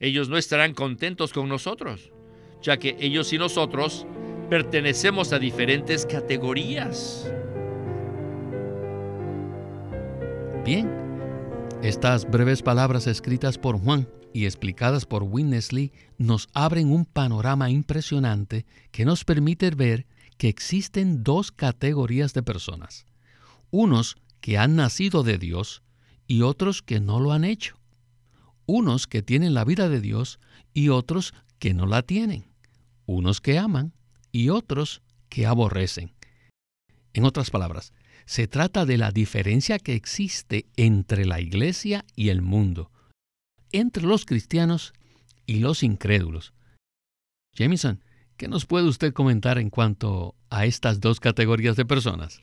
Ellos 0.00 0.28
no 0.28 0.36
estarán 0.36 0.74
contentos 0.74 1.32
con 1.32 1.48
nosotros, 1.48 2.12
ya 2.62 2.76
que 2.78 2.96
ellos 3.00 3.32
y 3.32 3.38
nosotros 3.38 4.06
pertenecemos 4.50 5.32
a 5.32 5.38
diferentes 5.38 6.06
categorías. 6.06 7.32
Bien, 10.64 10.88
estas 11.82 12.28
breves 12.30 12.62
palabras 12.62 13.06
escritas 13.06 13.58
por 13.58 13.78
Juan 13.78 14.08
y 14.32 14.44
explicadas 14.46 15.06
por 15.06 15.24
Winnesley 15.24 15.92
nos 16.18 16.48
abren 16.54 16.92
un 16.92 17.04
panorama 17.04 17.70
impresionante 17.70 18.64
que 18.90 19.04
nos 19.04 19.24
permite 19.24 19.70
ver 19.70 20.06
que 20.42 20.48
existen 20.48 21.22
dos 21.22 21.52
categorías 21.52 22.34
de 22.34 22.42
personas. 22.42 23.06
Unos 23.70 24.16
que 24.40 24.58
han 24.58 24.74
nacido 24.74 25.22
de 25.22 25.38
Dios 25.38 25.84
y 26.26 26.42
otros 26.42 26.82
que 26.82 26.98
no 26.98 27.20
lo 27.20 27.30
han 27.30 27.44
hecho. 27.44 27.78
Unos 28.66 29.06
que 29.06 29.22
tienen 29.22 29.54
la 29.54 29.64
vida 29.64 29.88
de 29.88 30.00
Dios 30.00 30.40
y 30.74 30.88
otros 30.88 31.32
que 31.60 31.74
no 31.74 31.86
la 31.86 32.02
tienen. 32.02 32.50
Unos 33.06 33.40
que 33.40 33.56
aman 33.56 33.92
y 34.32 34.48
otros 34.48 35.02
que 35.28 35.46
aborrecen. 35.46 36.12
En 37.12 37.24
otras 37.24 37.50
palabras, 37.50 37.92
se 38.26 38.48
trata 38.48 38.84
de 38.84 38.98
la 38.98 39.12
diferencia 39.12 39.78
que 39.78 39.94
existe 39.94 40.66
entre 40.74 41.24
la 41.24 41.40
iglesia 41.40 42.04
y 42.16 42.30
el 42.30 42.42
mundo, 42.42 42.90
entre 43.70 44.02
los 44.02 44.26
cristianos 44.26 44.92
y 45.46 45.60
los 45.60 45.84
incrédulos. 45.84 46.52
Jameson, 47.54 48.02
¿qué 48.42 48.48
nos 48.48 48.66
puede 48.66 48.88
usted 48.88 49.12
comentar 49.12 49.56
en 49.58 49.70
cuanto 49.70 50.34
a 50.50 50.66
estas 50.66 50.98
dos 50.98 51.20
categorías 51.20 51.76
de 51.76 51.84
personas? 51.84 52.42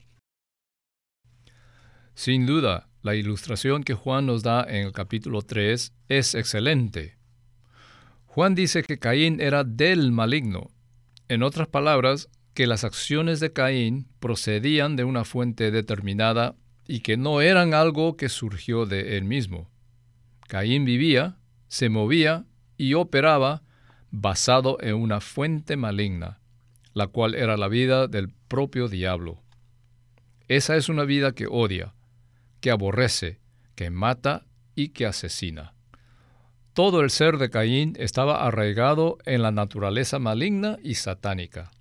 Sin 2.14 2.46
duda, 2.46 2.88
la 3.02 3.16
ilustración 3.16 3.84
que 3.84 3.96
Juan 3.96 4.26
nos 4.26 4.42
da 4.42 4.64
en 4.64 4.86
el 4.86 4.94
capítulo 4.94 5.42
3 5.42 5.92
es 6.08 6.36
excelente. 6.36 7.18
Juan 8.28 8.56
dice 8.56 8.82
que 8.84 8.98
Caín 8.98 9.42
era 9.42 9.66
del 9.66 10.14
maligno. 10.14 10.72
En 11.28 11.44
otras 11.44 11.68
palabras, 11.68 12.30
que 12.54 12.66
las 12.66 12.86
acciones 12.86 13.42
de 13.42 13.52
Caín 13.52 14.08
procedían 14.22 14.96
de 14.96 15.04
una 15.04 15.26
fuente 15.26 15.70
determinada 15.70 16.56
y 16.88 17.02
que 17.02 17.18
no 17.18 17.42
eran 17.42 17.74
algo 17.74 18.16
que 18.16 18.30
surgió 18.30 18.86
de 18.86 19.18
él 19.18 19.26
mismo. 19.26 19.70
Caín 20.48 20.86
vivía, 20.86 21.40
se 21.68 21.90
movía 21.90 22.46
y 22.78 22.94
operaba 22.94 23.64
basado 24.12 24.78
en 24.82 24.96
una 24.96 25.22
fuente 25.22 25.78
maligna, 25.78 26.40
la 26.94 27.08
cual 27.08 27.36
era 27.36 27.58
la 27.58 27.68
vida 27.68 28.08
del 28.08 28.30
propio 28.30 28.88
diablo. 28.88 29.42
Esa 30.48 30.76
es 30.76 30.90
una 30.90 31.04
vida 31.04 31.34
que 31.34 31.48
odia, 31.48 31.94
que 32.60 32.72
aborrece, 32.72 33.40
que 33.76 33.90
mata 33.90 34.46
y 34.76 34.90
que 34.90 35.06
asesina. 35.06 35.74
Todo 36.74 37.02
el 37.02 37.10
ser 37.10 37.38
de 37.38 37.50
Caín 37.50 37.94
estaba 38.00 38.46
arraigado 38.46 39.18
en 39.26 39.42
la 39.42 39.52
naturaleza 39.52 40.18
maligna 40.18 40.78
y 40.84 40.96
satánica. 40.96 41.72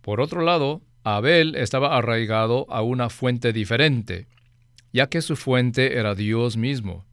Por 0.00 0.20
otro 0.20 0.42
lado, 0.42 0.82
Abel 1.02 1.54
estaba 1.56 1.96
arraigado 1.96 2.66
a 2.70 2.82
una 2.82 3.10
fuente 3.10 3.52
diferente, 3.52 4.26
ya 4.92 5.08
que 5.08 5.20
su 5.20 5.36
fuente 5.36 5.98
era 5.98 6.14
Dios 6.14 6.56
mismo. 6.56 7.04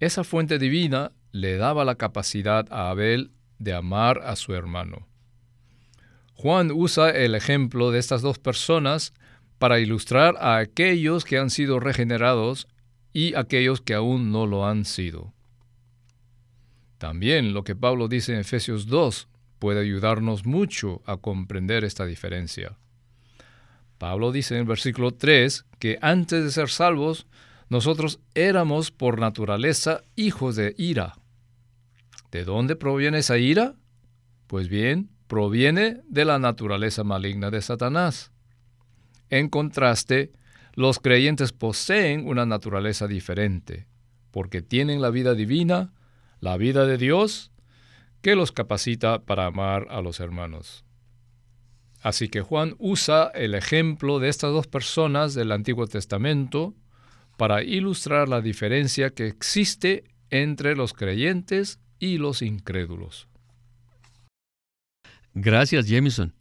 Esa 0.00 0.24
fuente 0.24 0.58
divina 0.58 1.12
le 1.32 1.56
daba 1.56 1.84
la 1.84 1.94
capacidad 1.94 2.66
a 2.70 2.90
Abel 2.90 3.30
de 3.58 3.74
amar 3.74 4.22
a 4.24 4.36
su 4.36 4.54
hermano. 4.54 5.06
Juan 6.34 6.70
usa 6.72 7.10
el 7.10 7.34
ejemplo 7.34 7.90
de 7.90 7.98
estas 7.98 8.22
dos 8.22 8.38
personas 8.38 9.12
para 9.58 9.80
ilustrar 9.80 10.36
a 10.38 10.58
aquellos 10.58 11.24
que 11.24 11.38
han 11.38 11.50
sido 11.50 11.80
regenerados 11.80 12.68
y 13.12 13.34
aquellos 13.34 13.80
que 13.80 13.94
aún 13.94 14.30
no 14.30 14.46
lo 14.46 14.66
han 14.66 14.84
sido. 14.84 15.34
También 16.98 17.54
lo 17.54 17.64
que 17.64 17.76
Pablo 17.76 18.08
dice 18.08 18.34
en 18.34 18.40
Efesios 18.40 18.86
2 18.86 19.28
puede 19.58 19.80
ayudarnos 19.80 20.46
mucho 20.46 21.02
a 21.06 21.16
comprender 21.16 21.84
esta 21.84 22.06
diferencia. 22.06 22.78
Pablo 23.98 24.30
dice 24.30 24.54
en 24.54 24.60
el 24.60 24.66
versículo 24.66 25.12
3 25.12 25.64
que 25.80 25.98
antes 26.00 26.44
de 26.44 26.50
ser 26.52 26.68
salvos 26.68 27.26
nosotros 27.68 28.20
éramos 28.34 28.90
por 28.90 29.18
naturaleza 29.18 30.02
hijos 30.16 30.56
de 30.56 30.74
ira. 30.78 31.17
¿De 32.30 32.44
dónde 32.44 32.76
proviene 32.76 33.18
esa 33.18 33.38
ira? 33.38 33.74
Pues 34.46 34.68
bien, 34.68 35.10
proviene 35.26 36.00
de 36.08 36.24
la 36.24 36.38
naturaleza 36.38 37.04
maligna 37.04 37.50
de 37.50 37.62
Satanás. 37.62 38.32
En 39.30 39.48
contraste, 39.48 40.32
los 40.74 40.98
creyentes 40.98 41.52
poseen 41.52 42.26
una 42.26 42.46
naturaleza 42.46 43.06
diferente, 43.06 43.86
porque 44.30 44.62
tienen 44.62 45.02
la 45.02 45.10
vida 45.10 45.34
divina, 45.34 45.92
la 46.40 46.56
vida 46.56 46.86
de 46.86 46.98
Dios, 46.98 47.52
que 48.22 48.34
los 48.36 48.52
capacita 48.52 49.24
para 49.24 49.46
amar 49.46 49.86
a 49.90 50.00
los 50.00 50.20
hermanos. 50.20 50.84
Así 52.00 52.28
que 52.28 52.42
Juan 52.42 52.74
usa 52.78 53.30
el 53.34 53.54
ejemplo 53.54 54.18
de 54.18 54.28
estas 54.28 54.52
dos 54.52 54.66
personas 54.66 55.34
del 55.34 55.52
Antiguo 55.52 55.86
Testamento 55.86 56.74
para 57.36 57.62
ilustrar 57.62 58.28
la 58.28 58.40
diferencia 58.40 59.10
que 59.10 59.26
existe 59.26 60.04
entre 60.30 60.76
los 60.76 60.92
creyentes 60.92 61.80
y 61.98 62.18
los 62.18 62.42
incrédulos. 62.42 63.28
Gracias, 65.34 65.86
Jameson. 65.86 66.34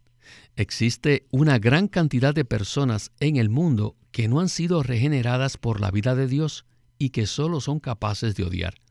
Existe 0.56 1.28
una 1.30 1.60
gran 1.60 1.88
cantidad 1.88 2.34
de 2.34 2.46
personas 2.46 3.12
en 3.20 3.38
el 3.38 3.50
mundo 3.50 3.96
que 4.12 4.28
no 4.28 4.40
han 4.40 4.50
sido 4.50 4.82
regeneradas 4.82 5.58
por 5.58 5.80
la 5.80 5.92
vida 5.92 6.16
de 6.16 6.28
Dios 6.28 6.66
y 6.98 7.12
que 7.12 7.28
solo 7.28 7.62
son 7.62 7.80
capaces 7.80 8.36
de 8.36 8.44
odiar. 8.44 8.82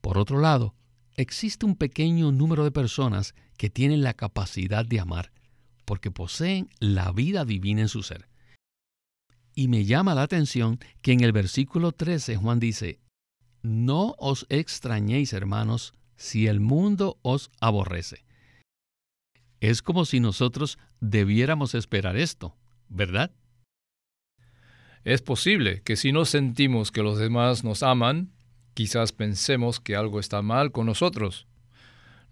Por 0.00 0.18
otro 0.18 0.40
lado, 0.40 0.74
existe 1.16 1.64
un 1.64 1.76
pequeño 1.76 2.32
número 2.32 2.64
de 2.64 2.72
personas 2.72 3.34
que 3.56 3.70
tienen 3.70 4.02
la 4.02 4.14
capacidad 4.14 4.84
de 4.84 4.98
amar, 4.98 5.32
porque 5.84 6.10
poseen 6.10 6.68
la 6.80 7.12
vida 7.12 7.44
divina 7.44 7.82
en 7.82 7.88
su 7.88 8.02
ser. 8.02 8.28
Y 9.54 9.68
me 9.68 9.84
llama 9.84 10.14
la 10.14 10.22
atención 10.22 10.80
que 11.02 11.12
en 11.12 11.22
el 11.22 11.30
versículo 11.30 11.92
13 11.92 12.36
Juan 12.36 12.58
dice, 12.58 12.98
No 13.62 14.16
os 14.18 14.46
extrañéis, 14.48 15.32
hermanos, 15.32 15.94
si 16.22 16.46
el 16.46 16.60
mundo 16.60 17.18
os 17.22 17.50
aborrece. 17.60 18.24
Es 19.60 19.82
como 19.82 20.04
si 20.04 20.20
nosotros 20.20 20.78
debiéramos 21.00 21.74
esperar 21.74 22.16
esto, 22.16 22.54
¿verdad? 22.88 23.32
Es 25.02 25.20
posible 25.20 25.82
que 25.82 25.96
si 25.96 26.12
no 26.12 26.24
sentimos 26.24 26.92
que 26.92 27.02
los 27.02 27.18
demás 27.18 27.64
nos 27.64 27.82
aman, 27.82 28.30
quizás 28.72 29.10
pensemos 29.10 29.80
que 29.80 29.96
algo 29.96 30.20
está 30.20 30.42
mal 30.42 30.70
con 30.70 30.86
nosotros. 30.86 31.48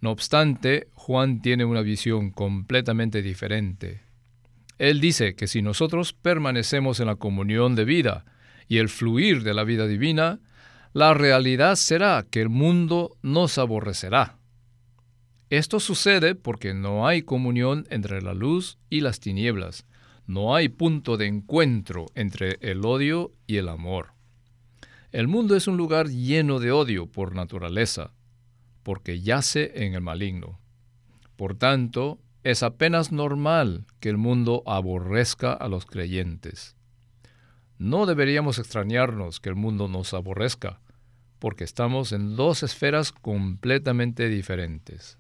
No 0.01 0.13
obstante, 0.13 0.89
Juan 0.95 1.43
tiene 1.43 1.65
una 1.65 1.83
visión 1.83 2.31
completamente 2.31 3.23
diferente. 3.23 4.03
Él 4.79 5.01
dice 5.01 5.35
que 5.35 5.49
si 5.49 5.63
nosotros 5.63 6.13
permanecemos 6.13 7.01
en 7.01 7.09
la 7.09 7.17
comunión 7.17 7.75
de 7.75 7.85
vida 7.85 8.25
y 8.69 8.79
el 8.79 8.89
fluir 8.89 9.43
de 9.43 9.53
la 9.53 9.65
vida 9.65 9.89
divina, 9.89 10.39
la 10.93 11.15
realidad 11.15 11.77
será 11.77 12.27
que 12.29 12.41
el 12.41 12.49
mundo 12.49 13.17
nos 13.23 13.59
aborrecerá. 13.59 14.39
Esto 15.49 15.81
sucede 15.81 16.35
porque 16.35 16.75
no 16.75 17.07
hay 17.07 17.23
comunión 17.23 17.87
entre 17.91 18.23
la 18.23 18.35
luz 18.35 18.79
y 18.89 19.01
las 19.01 19.21
tinieblas, 19.21 19.87
no 20.27 20.55
hay 20.55 20.69
punto 20.69 21.17
de 21.17 21.27
encuentro 21.27 22.07
entre 22.15 22.59
el 22.61 22.85
odio 22.85 23.33
y 23.47 23.57
el 23.57 23.69
amor. 23.69 24.13
El 25.13 25.27
mundo 25.27 25.57
es 25.57 25.67
un 25.67 25.77
lugar 25.77 26.09
lleno 26.09 26.61
de 26.61 26.71
odio 26.71 27.07
por 27.07 27.35
naturaleza, 27.35 28.13
porque 28.85 29.21
yace 29.21 29.85
en 29.85 29.95
el 29.95 30.01
maligno. 30.01 30.61
Por 31.35 31.57
tanto, 31.57 32.21
es 32.45 32.63
apenas 32.63 33.11
normal 33.11 33.87
que 33.99 34.09
el 34.09 34.19
mundo 34.19 34.63
aborrezca 34.67 35.53
a 35.53 35.69
los 35.69 35.85
creyentes. 35.85 36.77
No 37.81 38.05
deberíamos 38.05 38.59
extrañarnos 38.59 39.41
que 39.41 39.49
el 39.49 39.55
mundo 39.55 39.89
nos 39.89 40.13
aborrezca, 40.13 40.83
porque 41.39 41.65
estamos 41.65 42.13
en 42.13 42.37
dos 42.37 42.63
esferas 42.63 43.11
completamente 43.11 44.29
diferentes. 44.29 45.17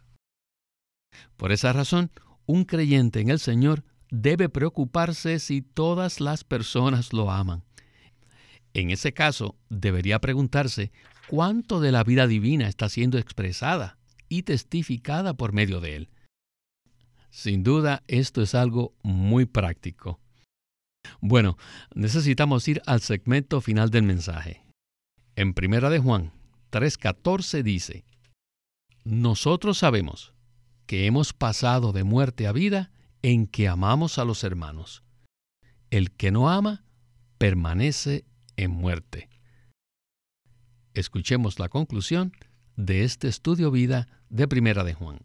Por 1.39 1.53
esa 1.53 1.73
razón, 1.73 2.11
un 2.45 2.67
creyente 2.67 3.21
en 3.21 3.31
el 3.31 3.39
Señor 3.39 3.83
debe 4.11 4.51
preocuparse 4.51 5.39
si 5.39 5.63
todas 5.63 6.21
las 6.21 6.45
personas 6.45 7.15
lo 7.15 7.31
aman. 7.31 7.65
En 8.75 8.91
ese 8.91 9.15
caso, 9.15 9.57
debería 9.71 10.19
preguntarse 10.19 10.93
cuánto 11.29 11.81
de 11.81 11.93
la 11.93 12.05
vida 12.05 12.27
divina 12.27 12.69
está 12.69 12.91
siendo 12.91 13.17
expresada 13.17 13.97
y 14.29 14.43
testificada 14.43 15.33
por 15.33 15.55
medio 15.55 15.81
de 15.81 15.97
él. 15.97 16.11
Sin 17.31 17.63
duda, 17.63 18.03
esto 18.07 18.43
es 18.43 18.55
algo 18.55 18.93
muy 19.03 19.47
práctico. 19.47 20.21
Bueno, 21.21 21.59
necesitamos 21.95 22.67
ir 22.69 22.81
al 22.87 23.01
segmento 23.01 23.61
final 23.61 23.91
del 23.91 24.05
mensaje. 24.05 24.65
En 25.37 25.55
Primera 25.55 25.91
de 25.91 25.99
Juan 25.99 26.33
3:14 26.71 27.63
dice: 27.63 28.05
Nosotros 29.05 29.79
sabemos 29.79 30.33
que 30.87 31.07
hemos 31.07 31.33
pasado 31.33 31.93
de 31.93 32.05
muerte 32.05 32.47
a 32.47 32.53
vida 32.53 32.91
en 33.23 33.47
que 33.47 33.69
amamos 33.69 34.19
a 34.19 34.25
los 34.25 34.45
hermanos. 34.45 35.05
El 35.91 36.11
que 36.11 36.31
no 36.31 36.49
ama 36.49 36.85
permanece 37.39 38.25
en 38.57 38.71
muerte. 38.71 39.29
Escuchemos 40.95 41.59
la 41.59 41.69
conclusión 41.69 42.33
de 42.77 43.05
este 43.05 43.29
estudio 43.29 43.71
vida 43.71 44.09
de 44.31 44.49
Primera 44.49 44.85
de 44.85 44.95
Juan. 44.95 45.21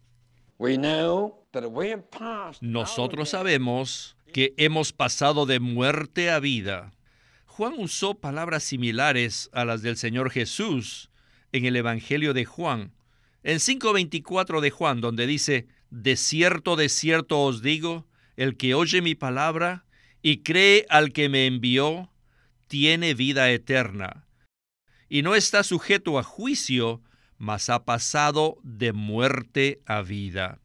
Nosotros 2.61 3.29
sabemos 3.29 4.14
que 4.35 4.53
hemos 4.57 4.91
pasado 4.91 5.45
de 5.45 5.61
muerte 5.61 6.29
a 6.29 6.41
vida. 6.41 6.91
Juan 7.45 7.75
usó 7.77 8.15
palabras 8.15 8.65
similares 8.65 9.49
a 9.53 9.63
las 9.63 9.81
del 9.81 9.95
Señor 9.95 10.29
Jesús 10.29 11.09
en 11.53 11.63
el 11.63 11.77
Evangelio 11.77 12.33
de 12.33 12.43
Juan, 12.43 12.91
en 13.43 13.59
5.24 13.59 14.59
de 14.59 14.71
Juan, 14.71 14.99
donde 14.99 15.25
dice, 15.25 15.67
De 15.89 16.17
cierto, 16.17 16.75
de 16.75 16.89
cierto 16.89 17.43
os 17.43 17.61
digo, 17.61 18.09
el 18.35 18.57
que 18.57 18.73
oye 18.73 19.01
mi 19.01 19.15
palabra 19.15 19.85
y 20.21 20.39
cree 20.39 20.85
al 20.89 21.13
que 21.13 21.29
me 21.29 21.45
envió, 21.45 22.11
tiene 22.67 23.13
vida 23.13 23.49
eterna, 23.51 24.27
y 25.07 25.21
no 25.21 25.35
está 25.35 25.63
sujeto 25.63 26.19
a 26.19 26.23
juicio, 26.23 27.01
mas 27.37 27.69
ha 27.69 27.85
pasado 27.85 28.57
de 28.63 28.91
muerte 28.91 29.81
a 29.85 30.01
vida. 30.01 30.59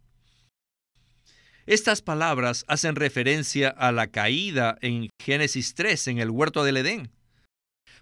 Estas 1.70 2.02
palabras 2.02 2.64
hacen 2.66 2.96
referencia 2.96 3.68
a 3.68 3.92
la 3.92 4.08
caída 4.08 4.76
en 4.80 5.08
Génesis 5.22 5.76
3 5.76 6.08
en 6.08 6.18
el 6.18 6.28
huerto 6.28 6.64
del 6.64 6.78
Edén. 6.78 7.12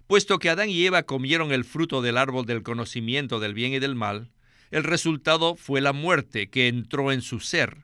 Puesto 0.07 0.39
que 0.39 0.49
Adán 0.49 0.71
y 0.71 0.87
Eva 0.87 1.03
comieron 1.03 1.51
el 1.51 1.65
fruto 1.65 2.01
del 2.01 2.17
árbol 2.17 2.47
del 2.47 2.63
conocimiento 2.63 3.39
del 3.39 3.53
bien 3.53 3.73
y 3.73 3.77
del 3.77 3.93
mal, 3.93 4.31
el 4.71 4.83
resultado 4.83 5.53
fue 5.53 5.81
la 5.81 5.93
muerte 5.93 6.49
que 6.49 6.67
entró 6.67 7.11
en 7.11 7.21
su 7.21 7.41
ser. 7.41 7.83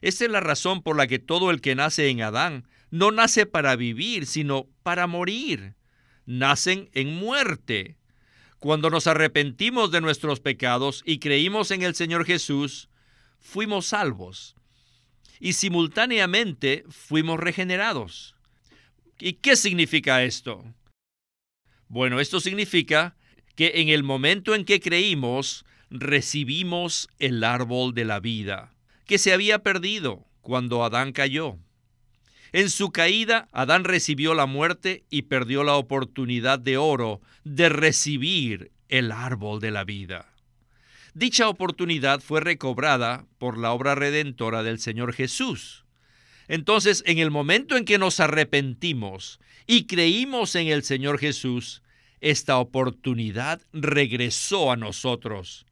Esta 0.00 0.26
es 0.26 0.30
la 0.30 0.38
razón 0.38 0.80
por 0.80 0.96
la 0.96 1.08
que 1.08 1.18
todo 1.18 1.50
el 1.50 1.60
que 1.60 1.74
nace 1.74 2.08
en 2.08 2.22
Adán 2.22 2.68
no 2.92 3.10
nace 3.10 3.46
para 3.46 3.74
vivir, 3.74 4.26
sino 4.26 4.68
para 4.84 5.08
morir. 5.08 5.74
Nacen 6.24 6.88
en 6.92 7.16
muerte. 7.16 7.96
Cuando 8.60 8.90
nos 8.90 9.08
arrepentimos 9.08 9.90
de 9.90 10.02
nuestros 10.02 10.38
pecados 10.38 11.02
y 11.04 11.18
creímos 11.18 11.72
en 11.72 11.82
el 11.82 11.96
Señor 11.96 12.24
Jesús, 12.26 12.88
fuimos 13.40 13.86
salvos. 13.86 14.55
Y 15.40 15.54
simultáneamente 15.54 16.84
fuimos 16.88 17.38
regenerados. 17.38 18.34
¿Y 19.18 19.34
qué 19.34 19.56
significa 19.56 20.22
esto? 20.24 20.64
Bueno, 21.88 22.20
esto 22.20 22.40
significa 22.40 23.16
que 23.54 23.72
en 23.76 23.88
el 23.88 24.02
momento 24.02 24.54
en 24.54 24.64
que 24.64 24.80
creímos, 24.80 25.64
recibimos 25.90 27.08
el 27.18 27.42
árbol 27.44 27.94
de 27.94 28.04
la 28.04 28.20
vida, 28.20 28.74
que 29.06 29.18
se 29.18 29.32
había 29.32 29.60
perdido 29.60 30.26
cuando 30.42 30.84
Adán 30.84 31.12
cayó. 31.12 31.58
En 32.52 32.70
su 32.70 32.90
caída, 32.90 33.48
Adán 33.52 33.84
recibió 33.84 34.34
la 34.34 34.46
muerte 34.46 35.04
y 35.10 35.22
perdió 35.22 35.64
la 35.64 35.74
oportunidad 35.74 36.58
de 36.58 36.76
oro 36.76 37.20
de 37.44 37.68
recibir 37.68 38.70
el 38.88 39.10
árbol 39.10 39.60
de 39.60 39.70
la 39.70 39.84
vida. 39.84 40.32
Dicha 41.16 41.48
oportunidad 41.48 42.20
fue 42.20 42.42
recobrada 42.42 43.24
por 43.38 43.56
la 43.56 43.72
obra 43.72 43.94
redentora 43.94 44.62
del 44.62 44.78
Señor 44.78 45.14
Jesús. 45.14 45.86
Entonces, 46.46 47.02
en 47.06 47.16
el 47.16 47.30
momento 47.30 47.78
en 47.78 47.86
que 47.86 47.96
nos 47.96 48.20
arrepentimos 48.20 49.40
y 49.66 49.86
creímos 49.86 50.54
en 50.56 50.66
el 50.66 50.82
Señor 50.82 51.18
Jesús, 51.18 51.82
esta 52.20 52.58
oportunidad 52.58 53.62
regresó 53.72 54.70
a 54.70 54.76
nosotros. 54.76 55.64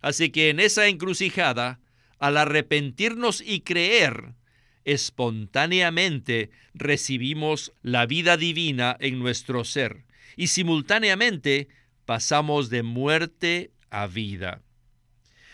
Así 0.00 0.30
que 0.30 0.50
en 0.50 0.58
esa 0.58 0.88
encrucijada, 0.88 1.78
al 2.18 2.36
arrepentirnos 2.36 3.40
y 3.40 3.60
creer, 3.60 4.34
espontáneamente 4.84 6.50
recibimos 6.74 7.74
la 7.80 8.06
vida 8.06 8.36
divina 8.36 8.96
en 8.98 9.20
nuestro 9.20 9.62
ser 9.62 10.04
y 10.34 10.48
simultáneamente 10.48 11.68
pasamos 12.06 12.70
de 12.70 12.82
muerte 12.82 13.70
a 13.90 14.06
vida. 14.06 14.62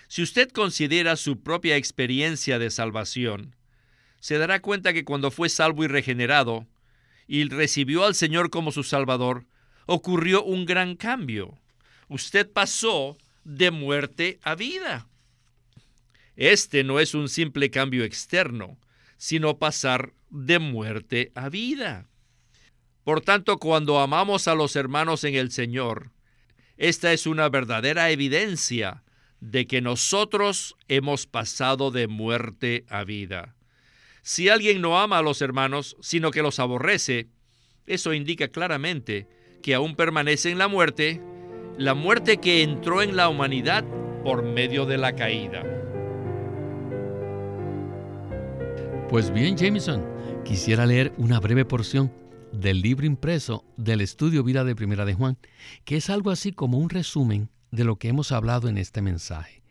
Si 0.09 0.23
usted 0.23 0.51
considera 0.51 1.17
su 1.17 1.43
propia 1.43 1.77
experiencia 1.77 2.59
de 2.59 2.71
salvación, 2.71 3.57
se 4.21 4.39
dará 4.39 4.61
cuenta 4.61 4.93
que 4.93 5.05
cuando 5.05 5.31
fue 5.31 5.49
salvo 5.49 5.85
y 5.85 5.89
regenerado 5.89 6.67
y 7.27 7.49
recibió 7.49 8.05
al 8.05 8.15
Señor 8.15 8.51
como 8.51 8.73
su 8.73 8.83
Salvador, 8.83 9.47
ocurrió 9.87 10.45
un 10.45 10.65
gran 10.65 10.97
cambio. 10.97 11.59
Usted 12.09 12.51
pasó 12.51 13.17
de 13.45 13.71
muerte 13.71 14.39
a 14.43 14.55
vida. 14.55 15.09
Este 16.37 16.85
no 16.85 17.01
es 17.01 17.15
un 17.15 17.29
simple 17.29 17.71
cambio 17.71 18.05
externo, 18.05 18.79
sino 19.17 19.59
pasar 19.59 20.13
de 20.31 20.59
muerte 20.59 21.33
a 21.35 21.49
vida. 21.49 22.09
Por 23.05 23.21
tanto, 23.21 23.59
cuando 23.59 24.01
amamos 24.01 24.49
a 24.49 24.55
los 24.55 24.77
hermanos 24.77 25.25
en 25.25 25.37
el 25.37 25.51
Señor, 25.51 26.11
esta 26.77 27.13
es 27.13 27.27
una 27.27 27.49
verdadera 27.49 28.11
evidencia 28.11 29.03
de 29.41 29.67
que 29.67 29.81
nosotros 29.81 30.77
hemos 30.89 31.27
pasado 31.27 31.91
de 31.91 32.07
muerte 32.07 32.85
a 32.89 33.05
vida. 33.05 33.55
Si 34.23 34.49
alguien 34.49 34.81
no 34.81 34.99
ama 34.99 35.19
a 35.19 35.23
los 35.23 35.41
hermanos, 35.41 35.97
sino 36.01 36.31
que 36.31 36.43
los 36.43 36.59
aborrece, 36.59 37.29
eso 37.87 38.13
indica 38.13 38.49
claramente 38.49 39.29
que 39.63 39.75
aún 39.75 39.95
permanece 39.95 40.51
en 40.51 40.59
la 40.59 40.69
muerte, 40.69 41.21
la 41.79 41.95
muerte 41.95 42.39
que 42.39 42.63
entró 42.63 43.03
en 43.03 43.17
la 43.17 43.29
humanidad 43.29 43.85
por 44.25 44.43
medio 44.43 44.87
de 44.87 44.99
la 44.99 45.15
caída. 45.15 45.63
Pues 49.09 49.33
bien, 49.33 49.57
Jameson, 49.57 50.05
quisiera 50.45 50.85
leer 50.85 51.13
una 51.17 51.39
breve 51.39 51.65
porción 51.65 52.11
del 52.53 52.81
libro 52.81 53.07
impreso 53.07 53.65
del 53.77 54.01
estudio 54.01 54.43
Vida 54.45 54.65
de 54.65 54.77
Primera 54.77 55.05
de 55.05 55.15
Juan, 55.15 55.39
que 55.85 55.97
es 55.97 56.11
algo 56.11 56.31
así 56.31 56.53
como 56.53 56.79
un 56.79 56.91
resumen 56.91 57.51
de 57.71 57.85
lo 57.85 57.97
que 57.97 58.09
hemos 58.09 58.33
hablado 58.33 58.69
en 58.69 58.79
este 58.79 59.03
mensaje. 59.03 59.63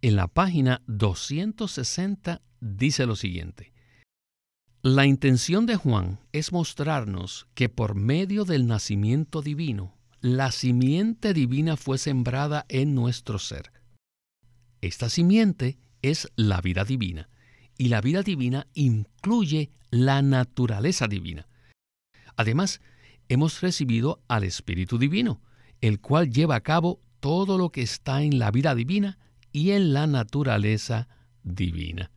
En 0.00 0.16
la 0.16 0.26
página 0.26 0.82
260 0.86 2.42
dice 2.60 3.06
lo 3.06 3.16
siguiente. 3.16 3.72
La 4.82 5.06
intención 5.06 5.64
de 5.66 5.76
Juan 5.76 6.18
es 6.32 6.52
mostrarnos 6.52 7.46
que 7.54 7.68
por 7.68 7.94
medio 7.94 8.44
del 8.44 8.66
nacimiento 8.66 9.40
divino, 9.40 9.94
la 10.20 10.50
simiente 10.50 11.34
divina 11.34 11.76
fue 11.76 11.98
sembrada 11.98 12.66
en 12.68 12.94
nuestro 12.94 13.38
ser. 13.38 13.72
Esta 14.80 15.08
simiente 15.08 15.78
es 16.02 16.28
la 16.34 16.60
vida 16.60 16.84
divina 16.84 17.28
y 17.78 17.88
la 17.88 18.00
vida 18.00 18.22
divina 18.22 18.66
incluye 18.74 19.70
la 19.90 20.22
naturaleza 20.22 21.06
divina. 21.06 21.46
Además, 22.36 22.80
hemos 23.28 23.60
recibido 23.60 24.22
al 24.28 24.44
Espíritu 24.44 24.98
Divino, 24.98 25.40
el 25.80 26.00
cual 26.00 26.30
lleva 26.30 26.56
a 26.56 26.62
cabo 26.62 27.00
todo 27.20 27.58
lo 27.58 27.70
que 27.70 27.82
está 27.82 28.22
en 28.22 28.38
la 28.38 28.50
vida 28.50 28.74
divina 28.74 29.18
y 29.52 29.72
en 29.72 29.92
la 29.92 30.06
naturaleza 30.06 31.08
divina. 31.42 32.10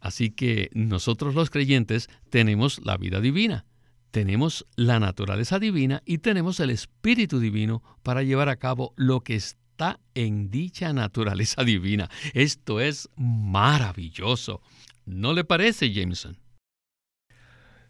Así 0.00 0.30
que 0.30 0.70
nosotros 0.72 1.34
los 1.34 1.50
creyentes 1.50 2.08
tenemos 2.30 2.80
la 2.84 2.96
vida 2.96 3.20
divina, 3.20 3.66
tenemos 4.10 4.66
la 4.76 5.00
naturaleza 5.00 5.58
divina 5.58 6.02
y 6.04 6.18
tenemos 6.18 6.60
el 6.60 6.70
Espíritu 6.70 7.40
Divino 7.40 7.82
para 8.02 8.22
llevar 8.22 8.48
a 8.48 8.56
cabo 8.56 8.94
lo 8.96 9.20
que 9.20 9.34
está 9.34 10.00
en 10.14 10.50
dicha 10.50 10.92
naturaleza 10.92 11.64
divina. 11.64 12.08
Esto 12.34 12.80
es 12.80 13.08
maravilloso. 13.16 14.60
¿No 15.04 15.32
le 15.32 15.44
parece, 15.44 15.92
Jameson? 15.92 16.38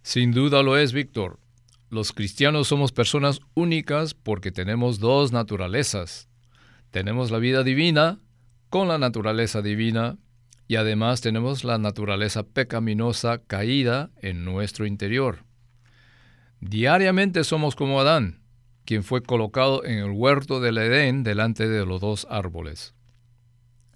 Sin 0.07 0.31
duda 0.31 0.63
lo 0.63 0.79
es, 0.79 0.93
Víctor. 0.93 1.41
Los 1.91 2.13
cristianos 2.13 2.69
somos 2.69 2.93
personas 2.93 3.41
únicas 3.55 4.15
porque 4.15 4.53
tenemos 4.53 5.01
dos 5.01 5.33
naturalezas. 5.33 6.29
Tenemos 6.93 7.33
la 7.33 7.39
vida 7.39 7.65
divina 7.65 8.21
con 8.71 8.87
la 8.87 8.99
naturaleza 8.99 9.63
divina 9.63 10.17
y 10.69 10.77
además 10.77 11.23
tenemos 11.23 11.65
la 11.65 11.79
naturaleza 11.79 12.45
pecaminosa 12.45 13.43
caída 13.49 14.13
en 14.23 14.45
nuestro 14.45 14.87
interior. 14.87 15.41
Diariamente 16.61 17.43
somos 17.43 17.75
como 17.75 18.01
Adán, 18.01 18.45
quien 18.85 19.03
fue 19.03 19.25
colocado 19.25 19.85
en 19.85 19.99
el 19.99 20.13
huerto 20.13 20.61
del 20.61 20.79
Edén 20.79 21.25
delante 21.25 21.69
de 21.69 21.85
los 21.85 22.01
dos 22.01 22.29
árboles. 22.31 22.95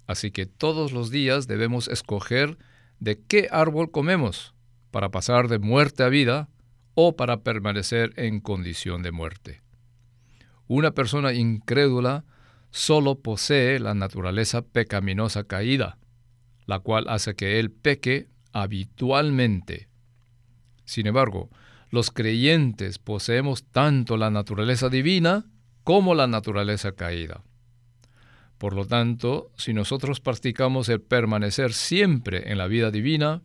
Así 0.07 0.31
que 0.31 0.45
todos 0.45 0.91
los 0.91 1.09
días 1.09 1.47
debemos 1.47 1.87
escoger 1.87 2.57
de 2.99 3.17
qué 3.17 3.47
árbol 3.49 3.91
comemos 3.91 4.53
para 4.91 5.09
pasar 5.09 5.47
de 5.47 5.59
muerte 5.59 6.03
a 6.03 6.09
vida 6.09 6.49
o 6.93 7.15
para 7.15 7.41
permanecer 7.41 8.13
en 8.17 8.41
condición 8.41 9.01
de 9.01 9.11
muerte. 9.11 9.61
Una 10.67 10.91
persona 10.91 11.33
incrédula 11.33 12.25
solo 12.69 13.19
posee 13.19 13.79
la 13.79 13.93
naturaleza 13.93 14.61
pecaminosa 14.61 15.43
caída, 15.45 15.97
la 16.65 16.79
cual 16.79 17.07
hace 17.09 17.35
que 17.35 17.59
él 17.59 17.71
peque 17.71 18.27
habitualmente. 18.53 19.87
Sin 20.85 21.07
embargo, 21.07 21.49
los 21.89 22.11
creyentes 22.11 22.99
poseemos 22.99 23.65
tanto 23.65 24.15
la 24.15 24.29
naturaleza 24.29 24.89
divina 24.89 25.45
como 25.83 26.15
la 26.15 26.27
naturaleza 26.27 26.93
caída. 26.93 27.43
Por 28.57 28.73
lo 28.73 28.85
tanto, 28.85 29.51
si 29.57 29.73
nosotros 29.73 30.21
practicamos 30.21 30.87
el 30.87 31.01
permanecer 31.01 31.73
siempre 31.73 32.51
en 32.51 32.57
la 32.57 32.67
vida 32.67 32.91
divina, 32.91 33.41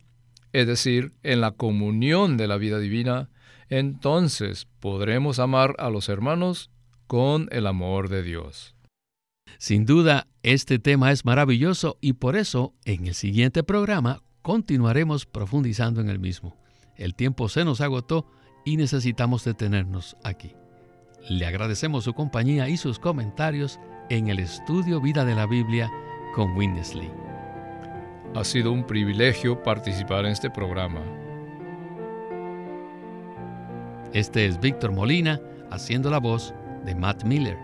es 0.53 0.67
decir, 0.67 1.13
en 1.23 1.41
la 1.41 1.51
comunión 1.51 2.37
de 2.37 2.47
la 2.47 2.57
vida 2.57 2.79
divina, 2.79 3.29
entonces 3.69 4.67
podremos 4.79 5.39
amar 5.39 5.75
a 5.77 5.89
los 5.89 6.09
hermanos 6.09 6.71
con 7.07 7.47
el 7.51 7.67
amor 7.67 8.09
de 8.09 8.23
Dios. 8.23 8.75
Sin 9.57 9.85
duda, 9.85 10.27
este 10.43 10.79
tema 10.79 11.11
es 11.11 11.25
maravilloso 11.25 11.97
y 12.01 12.13
por 12.13 12.35
eso 12.35 12.73
en 12.85 13.07
el 13.07 13.13
siguiente 13.13 13.63
programa 13.63 14.21
continuaremos 14.41 15.25
profundizando 15.25 15.99
en 16.01 16.09
el 16.09 16.19
mismo. 16.19 16.55
El 16.95 17.15
tiempo 17.15 17.49
se 17.49 17.65
nos 17.65 17.81
agotó 17.81 18.27
y 18.65 18.77
necesitamos 18.77 19.43
detenernos 19.43 20.17
aquí. 20.23 20.53
Le 21.29 21.45
agradecemos 21.45 22.03
su 22.03 22.13
compañía 22.13 22.69
y 22.69 22.77
sus 22.77 22.99
comentarios 22.99 23.79
en 24.09 24.29
el 24.29 24.39
estudio 24.39 25.01
Vida 25.01 25.25
de 25.25 25.35
la 25.35 25.45
Biblia 25.45 25.91
con 26.35 26.55
Winnesley. 26.55 27.26
Ha 28.35 28.43
sido 28.43 28.71
un 28.71 28.85
privilegio 28.85 29.63
participar 29.63 30.25
en 30.25 30.31
este 30.31 30.49
programa. 30.49 31.01
Este 34.13 34.45
es 34.45 34.59
Víctor 34.59 34.91
Molina 34.91 35.39
haciendo 35.71 36.09
la 36.09 36.19
voz 36.19 36.53
de 36.85 36.95
Matt 36.95 37.23
Miller. 37.23 37.57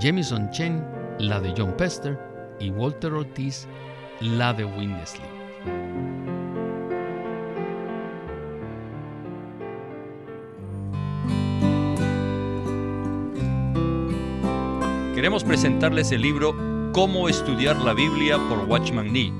Jamison 0.00 0.50
Chen, 0.50 0.84
la 1.18 1.40
de 1.40 1.52
John 1.56 1.74
Pester, 1.76 2.18
y 2.60 2.70
Walter 2.70 3.12
Ortiz, 3.12 3.66
la 4.20 4.52
de 4.52 4.64
Winnesley. 4.64 5.28
Queremos 15.14 15.44
presentarles 15.44 16.12
el 16.12 16.22
libro 16.22 16.54
Cómo 16.92 17.28
estudiar 17.28 17.76
la 17.80 17.92
Biblia 17.92 18.38
por 18.48 18.60
Watchman 18.60 19.12
Nee. 19.12 19.39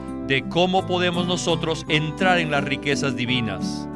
de 0.27 0.47
cómo 0.49 0.85
podemos 0.85 1.27
nosotros 1.27 1.85
entrar 1.87 2.39
en 2.39 2.51
las 2.51 2.63
riquezas 2.63 3.15
divinas. 3.15 3.87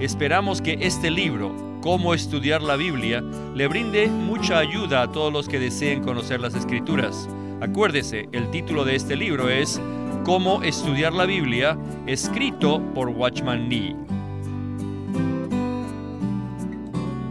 Esperamos 0.00 0.60
que 0.60 0.78
este 0.80 1.10
libro, 1.10 1.64
Cómo 1.80 2.14
estudiar 2.14 2.62
la 2.62 2.74
Biblia, 2.74 3.22
le 3.54 3.68
brinde 3.68 4.08
mucha 4.08 4.58
ayuda 4.58 5.02
a 5.02 5.12
todos 5.12 5.32
los 5.32 5.48
que 5.48 5.60
deseen 5.60 6.02
conocer 6.02 6.40
las 6.40 6.56
escrituras. 6.56 7.28
Acuérdese, 7.60 8.28
el 8.32 8.50
título 8.50 8.84
de 8.84 8.96
este 8.96 9.14
libro 9.14 9.48
es 9.48 9.80
Cómo 10.24 10.64
estudiar 10.64 11.12
la 11.12 11.26
Biblia, 11.26 11.78
escrito 12.06 12.82
por 12.92 13.10
Watchman 13.10 13.68
Nee. 13.68 13.94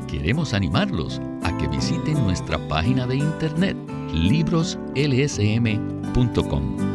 Queremos 0.08 0.54
animarlos 0.54 1.20
a 1.44 1.58
que 1.58 1.68
visiten 1.68 2.24
nuestra 2.24 2.58
página 2.70 3.06
de 3.06 3.18
internet 3.18 3.76
libroslsm.com 4.14 6.95